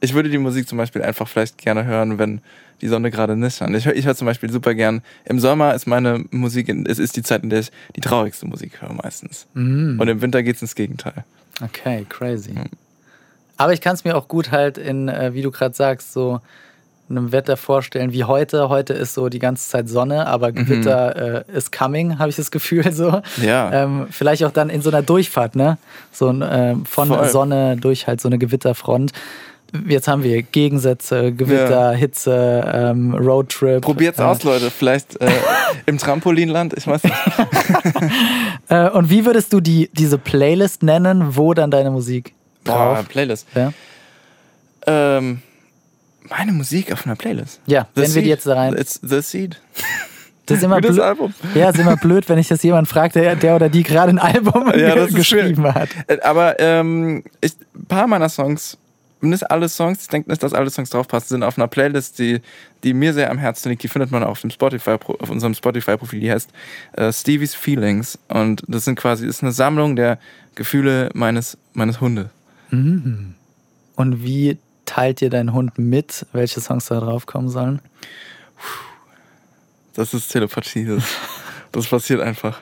Ich 0.00 0.14
würde 0.14 0.30
die 0.30 0.38
Musik 0.38 0.68
zum 0.68 0.78
Beispiel 0.78 1.02
einfach 1.02 1.28
vielleicht 1.28 1.58
gerne 1.58 1.84
hören, 1.84 2.18
wenn 2.18 2.40
die 2.80 2.88
Sonne 2.88 3.10
gerade 3.10 3.36
nicht 3.36 3.58
scheint. 3.58 3.76
Ich 3.76 3.86
höre 3.86 3.94
ich 3.94 4.06
hör 4.06 4.14
zum 4.14 4.26
Beispiel 4.26 4.50
super 4.50 4.74
gern, 4.74 5.02
im 5.24 5.38
Sommer 5.38 5.74
ist 5.74 5.86
meine 5.86 6.24
Musik, 6.30 6.68
es 6.88 6.98
ist 6.98 7.16
die 7.16 7.22
Zeit, 7.22 7.42
in 7.42 7.50
der 7.50 7.60
ich 7.60 7.70
die 7.96 8.00
traurigste 8.00 8.46
Musik 8.46 8.80
höre 8.80 8.94
meistens. 8.94 9.46
Und 10.00 10.08
im 10.08 10.22
Winter 10.22 10.42
geht 10.42 10.56
es 10.56 10.62
ins 10.62 10.74
Gegenteil. 10.74 11.24
Okay, 11.62 12.06
crazy. 12.08 12.54
Aber 13.58 13.74
ich 13.74 13.82
kann 13.82 13.94
es 13.94 14.04
mir 14.04 14.16
auch 14.16 14.28
gut 14.28 14.50
halt 14.52 14.78
in, 14.78 15.08
äh, 15.08 15.34
wie 15.34 15.42
du 15.42 15.50
gerade 15.50 15.74
sagst, 15.74 16.14
so 16.14 16.40
einem 17.10 17.32
Wetter 17.32 17.56
vorstellen 17.56 18.12
wie 18.12 18.24
heute. 18.24 18.68
Heute 18.68 18.94
ist 18.94 19.14
so 19.14 19.28
die 19.28 19.38
ganze 19.38 19.68
Zeit 19.68 19.88
Sonne, 19.88 20.26
aber 20.26 20.52
Gewitter 20.52 21.44
äh, 21.46 21.52
ist 21.52 21.72
coming, 21.76 22.18
habe 22.18 22.30
ich 22.30 22.36
das 22.36 22.50
Gefühl 22.50 22.90
so. 22.92 23.20
Ja. 23.42 23.70
Ähm, 23.72 24.06
vielleicht 24.10 24.44
auch 24.44 24.52
dann 24.52 24.70
in 24.70 24.80
so 24.80 24.90
einer 24.90 25.02
Durchfahrt, 25.02 25.56
ne? 25.56 25.76
So 26.12 26.28
ein, 26.28 26.42
ähm, 26.48 26.86
von 26.86 27.08
Voll. 27.08 27.28
Sonne 27.28 27.76
durch 27.76 28.06
halt 28.06 28.20
so 28.20 28.28
eine 28.28 28.38
Gewitterfront. 28.38 29.12
Jetzt 29.86 30.08
haben 30.08 30.22
wir 30.22 30.42
Gegensätze, 30.42 31.32
Gewitter, 31.32 31.92
Ja. 31.92 31.98
Hitze, 31.98 32.70
ähm, 32.72 33.14
Roadtrip. 33.14 33.82
Probiert's 33.82 34.18
äh, 34.18 34.22
aus, 34.22 34.42
Leute. 34.42 34.70
Vielleicht 34.70 35.20
äh, 35.20 35.30
im 35.86 35.98
Trampolinland, 35.98 36.74
ich 36.76 36.86
weiß 36.86 37.02
nicht. 37.04 37.14
Äh, 38.68 38.88
und 38.90 39.10
wie 39.10 39.24
würdest 39.24 39.52
du 39.52 39.60
die, 39.60 39.90
diese 39.92 40.16
Playlist 40.16 40.82
nennen, 40.84 41.36
wo 41.36 41.54
dann 41.54 41.70
deine 41.72 41.90
Musik 41.90 42.32
Boah, 42.64 42.94
drauf? 42.94 43.08
Playlist. 43.08 43.46
Ja, 43.54 43.72
Ähm, 44.86 45.42
meine 46.28 46.52
Musik 46.52 46.92
auf 46.92 47.04
einer 47.06 47.16
Playlist. 47.16 47.60
ja 47.66 47.88
The 47.94 48.02
wenn 48.02 48.14
wir 48.14 48.22
die 48.22 48.28
jetzt 48.28 48.46
da 48.46 48.54
rein. 48.54 48.76
It's 48.76 48.98
The 49.02 49.20
Seed. 49.22 49.60
Das 50.46 50.58
ist 50.58 50.64
immer 50.64 50.80
das 50.80 50.92
blöd. 50.96 51.04
Album. 51.04 51.34
Ja, 51.54 51.70
ist 51.70 51.78
immer 51.78 51.96
blöd, 51.96 52.28
wenn 52.28 52.36
ich 52.38 52.48
das 52.48 52.60
jemand 52.64 52.88
fragt, 52.88 53.14
der, 53.14 53.36
der 53.36 53.54
oder 53.54 53.68
die 53.68 53.84
gerade 53.84 54.10
ein 54.10 54.18
Album 54.18 54.72
Ja, 54.76 54.96
das 54.96 55.14
geschrieben 55.14 55.62
hat. 55.72 55.90
Äh, 56.08 56.18
Aber 56.22 56.58
ähm, 56.58 57.22
ich, 57.40 57.52
ein 57.76 57.84
paar 57.86 58.08
meiner 58.08 58.28
Songs, 58.28 58.76
nicht 59.22 59.50
alle 59.50 59.68
Songs, 59.68 60.02
ich 60.02 60.08
denke 60.08 60.30
nicht, 60.30 60.42
dass 60.42 60.54
alle 60.54 60.70
Songs 60.70 60.90
draufpassen, 60.90 61.28
sind 61.28 61.42
auf 61.42 61.58
einer 61.58 61.68
Playlist, 61.68 62.18
die, 62.18 62.40
die 62.82 62.94
mir 62.94 63.12
sehr 63.12 63.30
am 63.30 63.38
Herzen 63.38 63.68
liegt. 63.68 63.82
Die 63.82 63.88
findet 63.88 64.10
man 64.10 64.22
auf, 64.22 64.40
dem 64.40 64.50
Spotify, 64.50 64.90
auf 64.90 65.30
unserem 65.30 65.54
Spotify-Profil. 65.54 66.20
Die 66.20 66.30
heißt 66.30 66.50
äh, 66.92 67.12
Stevie's 67.12 67.54
Feelings. 67.54 68.18
Und 68.28 68.62
das 68.66 68.84
sind 68.84 68.96
quasi, 68.96 69.26
ist 69.26 69.42
eine 69.42 69.52
Sammlung 69.52 69.96
der 69.96 70.18
Gefühle 70.54 71.10
meines, 71.14 71.58
meines 71.72 72.00
Hundes. 72.00 72.28
Und 73.96 74.22
wie 74.24 74.58
teilt 74.86 75.20
dir 75.20 75.30
dein 75.30 75.52
Hund 75.52 75.78
mit, 75.78 76.26
welche 76.32 76.60
Songs 76.60 76.86
da 76.86 77.00
drauf 77.00 77.26
kommen 77.26 77.48
sollen? 77.48 77.80
Das 79.94 80.14
ist 80.14 80.28
Telepathie. 80.28 80.86
Das, 80.86 81.04
das 81.72 81.86
passiert 81.86 82.20
einfach. 82.20 82.60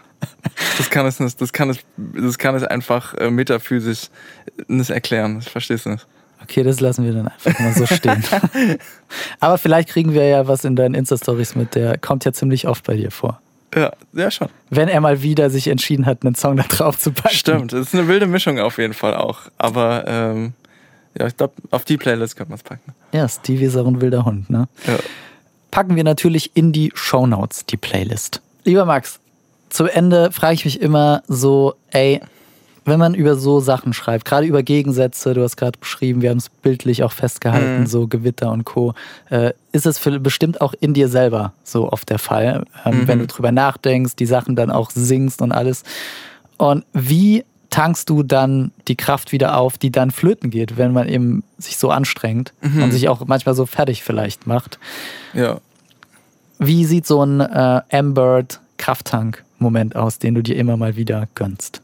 Das 0.77 0.91
kann 0.91 1.07
es 1.07 1.21
nicht, 1.21 1.41
das 1.41 1.53
kann 1.53 1.71
es, 1.71 1.79
das 1.97 2.39
kann 2.39 2.55
es 2.55 2.65
einfach 2.65 3.15
äh, 3.15 3.31
metaphysisch 3.31 4.11
nicht 4.67 4.91
erklären. 4.91 5.39
Ich 5.41 5.51
verstehe 5.51 5.77
es 5.77 5.87
nicht. 5.87 6.07
Okay, 6.43 6.63
das 6.63 6.81
lassen 6.81 7.05
wir 7.05 7.13
dann 7.13 7.29
einfach 7.29 7.59
mal 7.59 7.73
so 7.73 7.87
stehen. 7.87 8.25
Aber 9.41 9.59
vielleicht 9.59 9.89
kriegen 9.89 10.15
wir 10.15 10.27
ja 10.27 10.47
was 10.47 10.65
in 10.65 10.77
deinen 10.77 10.95
Insta-Stories 10.95 11.57
mit. 11.57 11.75
Der 11.75 11.99
kommt 11.99 12.25
ja 12.25 12.33
ziemlich 12.33 12.69
oft 12.69 12.85
bei 12.85 12.97
dir 12.97 13.11
vor. 13.11 13.41
Ja, 13.75 13.93
ja 14.13 14.31
schon. 14.31 14.49
Wenn 14.71 14.89
er 14.89 15.01
mal 15.01 15.23
wieder 15.23 15.51
sich 15.51 15.69
entschieden 15.69 16.07
hat, 16.07 16.25
einen 16.25 16.35
Song 16.35 16.57
da 16.57 16.63
drauf 16.63 16.99
zu 16.99 17.13
packen. 17.13 17.35
Stimmt, 17.35 17.73
das 17.73 17.89
ist 17.89 17.95
eine 17.95 18.09
wilde 18.09 18.27
Mischung 18.27 18.59
auf 18.59 18.79
jeden 18.79 18.95
Fall 18.95 19.15
auch. 19.15 19.43
Aber 19.59 20.05
ähm, 20.07 20.55
ja, 21.19 21.27
ich 21.27 21.37
glaube, 21.37 21.55
auf 21.71 21.85
die 21.85 21.97
Playlist 21.97 22.37
könnte 22.37 22.51
man 22.51 22.59
es 22.59 22.63
packen. 22.63 22.95
Ja, 23.13 23.29
Stevie 23.29 23.65
ist 23.65 23.77
auch 23.77 23.87
ein 23.87 24.01
wilder 24.01 24.25
Hund, 24.25 24.49
ne? 24.51 24.69
Ja. 24.87 24.99
Packen 25.71 25.97
wir 25.97 26.05
natürlich 26.05 26.53
in 26.55 26.73
die 26.73 26.93
Shownotes, 26.95 27.67
die 27.67 27.77
Playlist. 27.77 28.41
Lieber 28.65 28.85
Max, 28.85 29.21
zu 29.69 29.85
Ende 29.85 30.33
frage 30.33 30.55
ich 30.55 30.65
mich 30.65 30.81
immer 30.81 31.23
so, 31.29 31.75
ey, 31.91 32.21
wenn 32.89 32.99
man 32.99 33.15
über 33.15 33.37
so 33.37 33.61
Sachen 33.61 33.93
schreibt, 33.93 34.25
gerade 34.25 34.47
über 34.47 34.63
Gegensätze, 34.63 35.35
du 35.35 35.43
hast 35.43 35.57
gerade 35.57 35.79
beschrieben, 35.79 36.23
wir 36.23 36.31
haben 36.31 36.39
es 36.39 36.49
bildlich 36.49 37.03
auch 37.03 37.13
festgehalten, 37.13 37.81
Mhm. 37.83 37.87
so 37.87 38.07
Gewitter 38.07 38.51
und 38.53 38.65
Co., 38.65 38.95
äh, 39.31 39.53
ist 39.73 39.87
es 39.87 39.99
für, 39.99 40.19
bestimmt 40.21 40.61
auch 40.61 40.75
in 40.81 40.95
dir 40.95 41.09
selber 41.09 41.53
so 41.65 41.91
oft 41.93 42.09
der 42.11 42.19
Fall, 42.19 42.65
ähm, 42.85 43.01
Mhm. 43.03 43.09
wenn 43.09 43.19
du 43.21 43.27
drüber 43.27 43.53
nachdenkst, 43.53 44.17
die 44.17 44.27
Sachen 44.27 44.57
dann 44.57 44.71
auch 44.71 44.91
singst 44.91 45.41
und 45.43 45.53
alles. 45.53 45.83
Und 46.57 46.85
wie 46.93 47.45
tankst 47.71 48.09
du 48.09 48.23
dann 48.23 48.73
die 48.89 48.97
Kraft 48.97 49.31
wieder 49.31 49.57
auf, 49.59 49.77
die 49.77 49.91
dann 49.93 50.11
flöten 50.11 50.51
geht, 50.51 50.77
wenn 50.79 50.93
man 50.93 51.07
eben 51.09 51.45
sich 51.59 51.77
so 51.77 51.91
anstrengt 51.91 52.53
Mhm. 52.63 52.83
und 52.83 52.93
sich 52.93 53.09
auch 53.09 53.27
manchmal 53.27 53.55
so 53.55 53.67
fertig 53.67 54.03
vielleicht 54.03 54.47
macht? 54.47 54.79
ja. 55.35 55.59
Wie 56.61 56.85
sieht 56.87 57.07
so 57.07 57.23
ein 57.25 57.41
äh, 57.41 57.83
Ambert 57.93 58.59
Krafttank-Moment 58.79 59.95
aus, 59.95 60.19
den 60.19 60.35
du 60.35 60.43
dir 60.43 60.57
immer 60.57 60.77
mal 60.77 60.97
wieder 60.97 61.29
gönnst? 61.37 61.83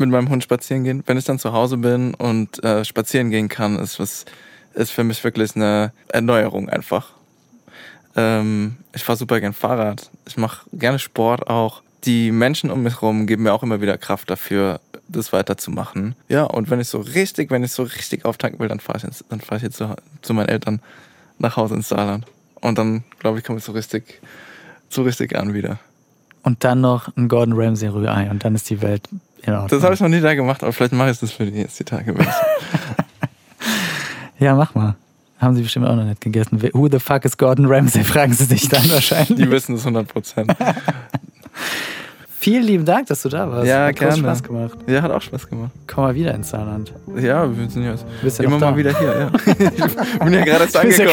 Mit 0.00 0.08
meinem 0.08 0.30
Hund 0.30 0.42
spazieren 0.42 0.82
gehen. 0.82 1.02
Wenn 1.06 1.18
ich 1.18 1.24
dann 1.24 1.38
zu 1.38 1.52
Hause 1.52 1.76
bin 1.76 2.14
und 2.14 2.64
äh, 2.64 2.84
spazieren 2.86 3.30
gehen 3.30 3.48
kann, 3.48 3.78
ist 3.78 4.00
was 4.00 4.24
ist 4.72 4.92
für 4.92 5.04
mich 5.04 5.22
wirklich 5.24 5.54
eine 5.56 5.92
Erneuerung 6.08 6.70
einfach. 6.70 7.10
Ähm, 8.16 8.76
ich 8.94 9.04
fahre 9.04 9.18
super 9.18 9.40
gern 9.40 9.52
Fahrrad. 9.52 10.08
Ich 10.26 10.36
mache 10.36 10.66
gerne 10.72 10.98
Sport 10.98 11.48
auch. 11.48 11.82
Die 12.04 12.32
Menschen 12.32 12.70
um 12.70 12.82
mich 12.82 12.94
herum 13.02 13.26
geben 13.26 13.42
mir 13.42 13.52
auch 13.52 13.62
immer 13.62 13.82
wieder 13.82 13.98
Kraft 13.98 14.30
dafür, 14.30 14.80
das 15.08 15.32
weiterzumachen. 15.34 16.14
Ja, 16.28 16.44
und 16.44 16.70
wenn 16.70 16.80
ich 16.80 16.88
so 16.88 17.00
richtig, 17.00 17.50
wenn 17.50 17.62
ich 17.62 17.72
so 17.72 17.82
richtig 17.82 18.24
auftanken 18.24 18.58
will, 18.58 18.68
dann 18.68 18.80
fahre 18.80 18.98
ich, 18.98 19.04
ins- 19.04 19.24
dann 19.28 19.40
fahr 19.40 19.58
ich 19.58 19.64
jetzt 19.64 19.76
zu, 19.76 19.94
zu 20.22 20.32
meinen 20.32 20.48
Eltern 20.48 20.80
nach 21.38 21.56
Hause 21.56 21.74
ins 21.74 21.88
Saarland. 21.90 22.24
Und 22.54 22.78
dann, 22.78 23.04
glaube 23.18 23.38
ich, 23.38 23.44
komme 23.44 23.58
ich 23.58 23.64
so 23.64 23.72
richtig, 23.72 24.20
so 24.88 25.02
richtig 25.02 25.36
an 25.36 25.52
wieder. 25.52 25.78
Und 26.42 26.64
dann 26.64 26.80
noch 26.80 27.14
ein 27.16 27.28
Gordon 27.28 27.54
Ramsay 27.54 27.88
Rührei 27.88 28.30
und 28.30 28.44
dann 28.44 28.54
ist 28.54 28.70
die 28.70 28.80
Welt. 28.80 29.06
Das 29.44 29.82
habe 29.82 29.94
ich 29.94 30.00
noch 30.00 30.08
nie 30.08 30.20
da 30.20 30.34
gemacht, 30.34 30.62
aber 30.62 30.72
vielleicht 30.72 30.92
mache 30.92 31.10
ich 31.10 31.18
das 31.18 31.32
für 31.32 31.44
die, 31.46 31.58
jetzt 31.58 31.78
die 31.78 31.84
Tage. 31.84 32.14
ja, 34.38 34.54
mach 34.54 34.74
mal. 34.74 34.94
Haben 35.38 35.56
sie 35.56 35.62
bestimmt 35.62 35.86
auch 35.86 35.96
noch 35.96 36.04
nicht 36.04 36.20
gegessen. 36.20 36.58
Wer- 36.60 36.74
Who 36.74 36.88
the 36.90 36.98
fuck 37.00 37.24
is 37.24 37.36
Gordon 37.38 37.66
Ramsay? 37.66 38.04
Fragen 38.04 38.32
sie 38.34 38.44
sich 38.44 38.68
dann 38.68 38.88
wahrscheinlich. 38.90 39.38
Die 39.38 39.50
wissen 39.50 39.74
es 39.74 39.80
100 39.82 40.06
Prozent. 40.08 40.52
Vielen 42.38 42.62
lieben 42.62 42.84
Dank, 42.86 43.06
dass 43.06 43.20
du 43.20 43.28
da 43.28 43.50
warst. 43.50 43.66
Ja, 43.66 43.86
Hat 43.88 43.96
gerne. 43.96 44.16
Spaß 44.16 44.42
gemacht. 44.42 44.78
Ja, 44.86 45.02
hat 45.02 45.10
auch 45.10 45.20
Spaß 45.20 45.46
gemacht. 45.46 45.72
Komm 45.86 46.04
mal 46.04 46.14
wieder 46.14 46.34
ins 46.34 46.48
Saarland. 46.48 46.90
Ja, 47.16 47.46
wir 47.54 47.68
sind 47.68 47.84
ja 47.84 47.94
Bist 48.22 48.40
immer 48.40 48.58
mal 48.58 48.74
wieder 48.78 48.98
hier. 48.98 49.30
Ja. 49.46 49.46
ich 49.46 50.18
bin 50.20 50.32
ja 50.32 50.44
gerade 50.44 50.64
erst 50.64 50.80
Bist 50.80 50.98
ja 50.98 51.06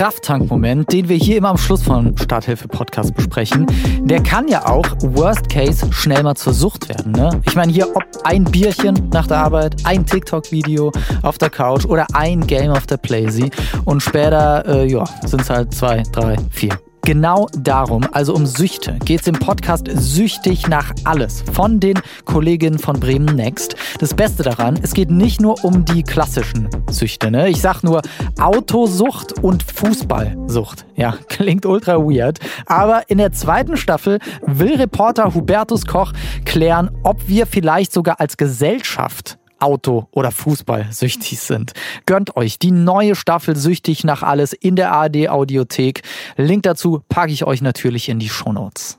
Krafttank-Moment, 0.00 0.90
den 0.94 1.10
wir 1.10 1.16
hier 1.16 1.36
immer 1.36 1.50
am 1.50 1.58
Schluss 1.58 1.82
von 1.82 2.16
Starthilfe-Podcast 2.16 3.14
besprechen, 3.14 3.66
der 4.00 4.22
kann 4.22 4.48
ja 4.48 4.64
auch, 4.64 4.86
worst 5.02 5.50
case, 5.50 5.86
schnell 5.92 6.22
mal 6.22 6.36
zur 6.36 6.54
Sucht 6.54 6.88
werden. 6.88 7.12
Ne? 7.12 7.42
Ich 7.44 7.54
meine, 7.54 7.70
hier 7.70 7.86
ob 7.94 8.02
ein 8.24 8.44
Bierchen 8.44 9.10
nach 9.12 9.26
der 9.26 9.36
Arbeit, 9.36 9.76
ein 9.84 10.06
TikTok-Video 10.06 10.90
auf 11.20 11.36
der 11.36 11.50
Couch 11.50 11.84
oder 11.84 12.06
ein 12.14 12.46
Game 12.46 12.70
auf 12.70 12.86
der 12.86 12.96
Playsee 12.96 13.50
und 13.84 14.02
später, 14.02 14.64
äh, 14.66 14.90
ja, 14.90 15.04
sind 15.26 15.42
es 15.42 15.50
halt 15.50 15.74
zwei, 15.74 16.02
drei, 16.10 16.36
vier. 16.50 16.78
Genau 17.02 17.48
darum, 17.58 18.06
also 18.12 18.34
um 18.34 18.46
Süchte, 18.46 18.98
geht 19.04 19.22
es 19.22 19.26
im 19.26 19.38
Podcast 19.38 19.88
Süchtig 19.92 20.68
nach 20.68 20.92
alles 21.04 21.42
von 21.52 21.80
den 21.80 21.98
Kolleginnen 22.24 22.78
von 22.78 23.00
Bremen 23.00 23.34
Next. 23.34 23.74
Das 23.98 24.14
Beste 24.14 24.42
daran, 24.42 24.78
es 24.82 24.92
geht 24.92 25.10
nicht 25.10 25.40
nur 25.40 25.64
um 25.64 25.84
die 25.84 26.02
klassischen 26.02 26.68
Süchte. 26.90 27.30
Ne? 27.30 27.48
Ich 27.48 27.60
sag 27.60 27.82
nur 27.82 28.02
Autosucht 28.38 29.42
und 29.42 29.62
Fußballsucht. 29.62 30.84
Ja, 30.94 31.14
klingt 31.28 31.64
ultra 31.64 31.96
weird. 31.96 32.38
Aber 32.66 33.08
in 33.08 33.18
der 33.18 33.32
zweiten 33.32 33.76
Staffel 33.76 34.18
will 34.42 34.76
Reporter 34.76 35.34
Hubertus 35.34 35.86
Koch 35.86 36.12
klären, 36.44 36.90
ob 37.02 37.26
wir 37.26 37.46
vielleicht 37.46 37.92
sogar 37.92 38.20
als 38.20 38.36
Gesellschaft 38.36 39.39
Auto- 39.60 40.08
oder 40.10 40.30
Fußball-süchtig 40.30 41.38
sind. 41.38 41.72
Gönnt 42.06 42.36
euch 42.36 42.58
die 42.58 42.70
neue 42.70 43.14
Staffel 43.14 43.56
Süchtig 43.56 44.04
nach 44.04 44.22
alles 44.22 44.52
in 44.52 44.76
der 44.76 44.92
ARD 44.92 45.28
Audiothek. 45.28 46.02
Link 46.36 46.62
dazu 46.62 47.02
packe 47.08 47.32
ich 47.32 47.44
euch 47.44 47.62
natürlich 47.62 48.08
in 48.08 48.18
die 48.18 48.28
Shownotes. 48.28 48.98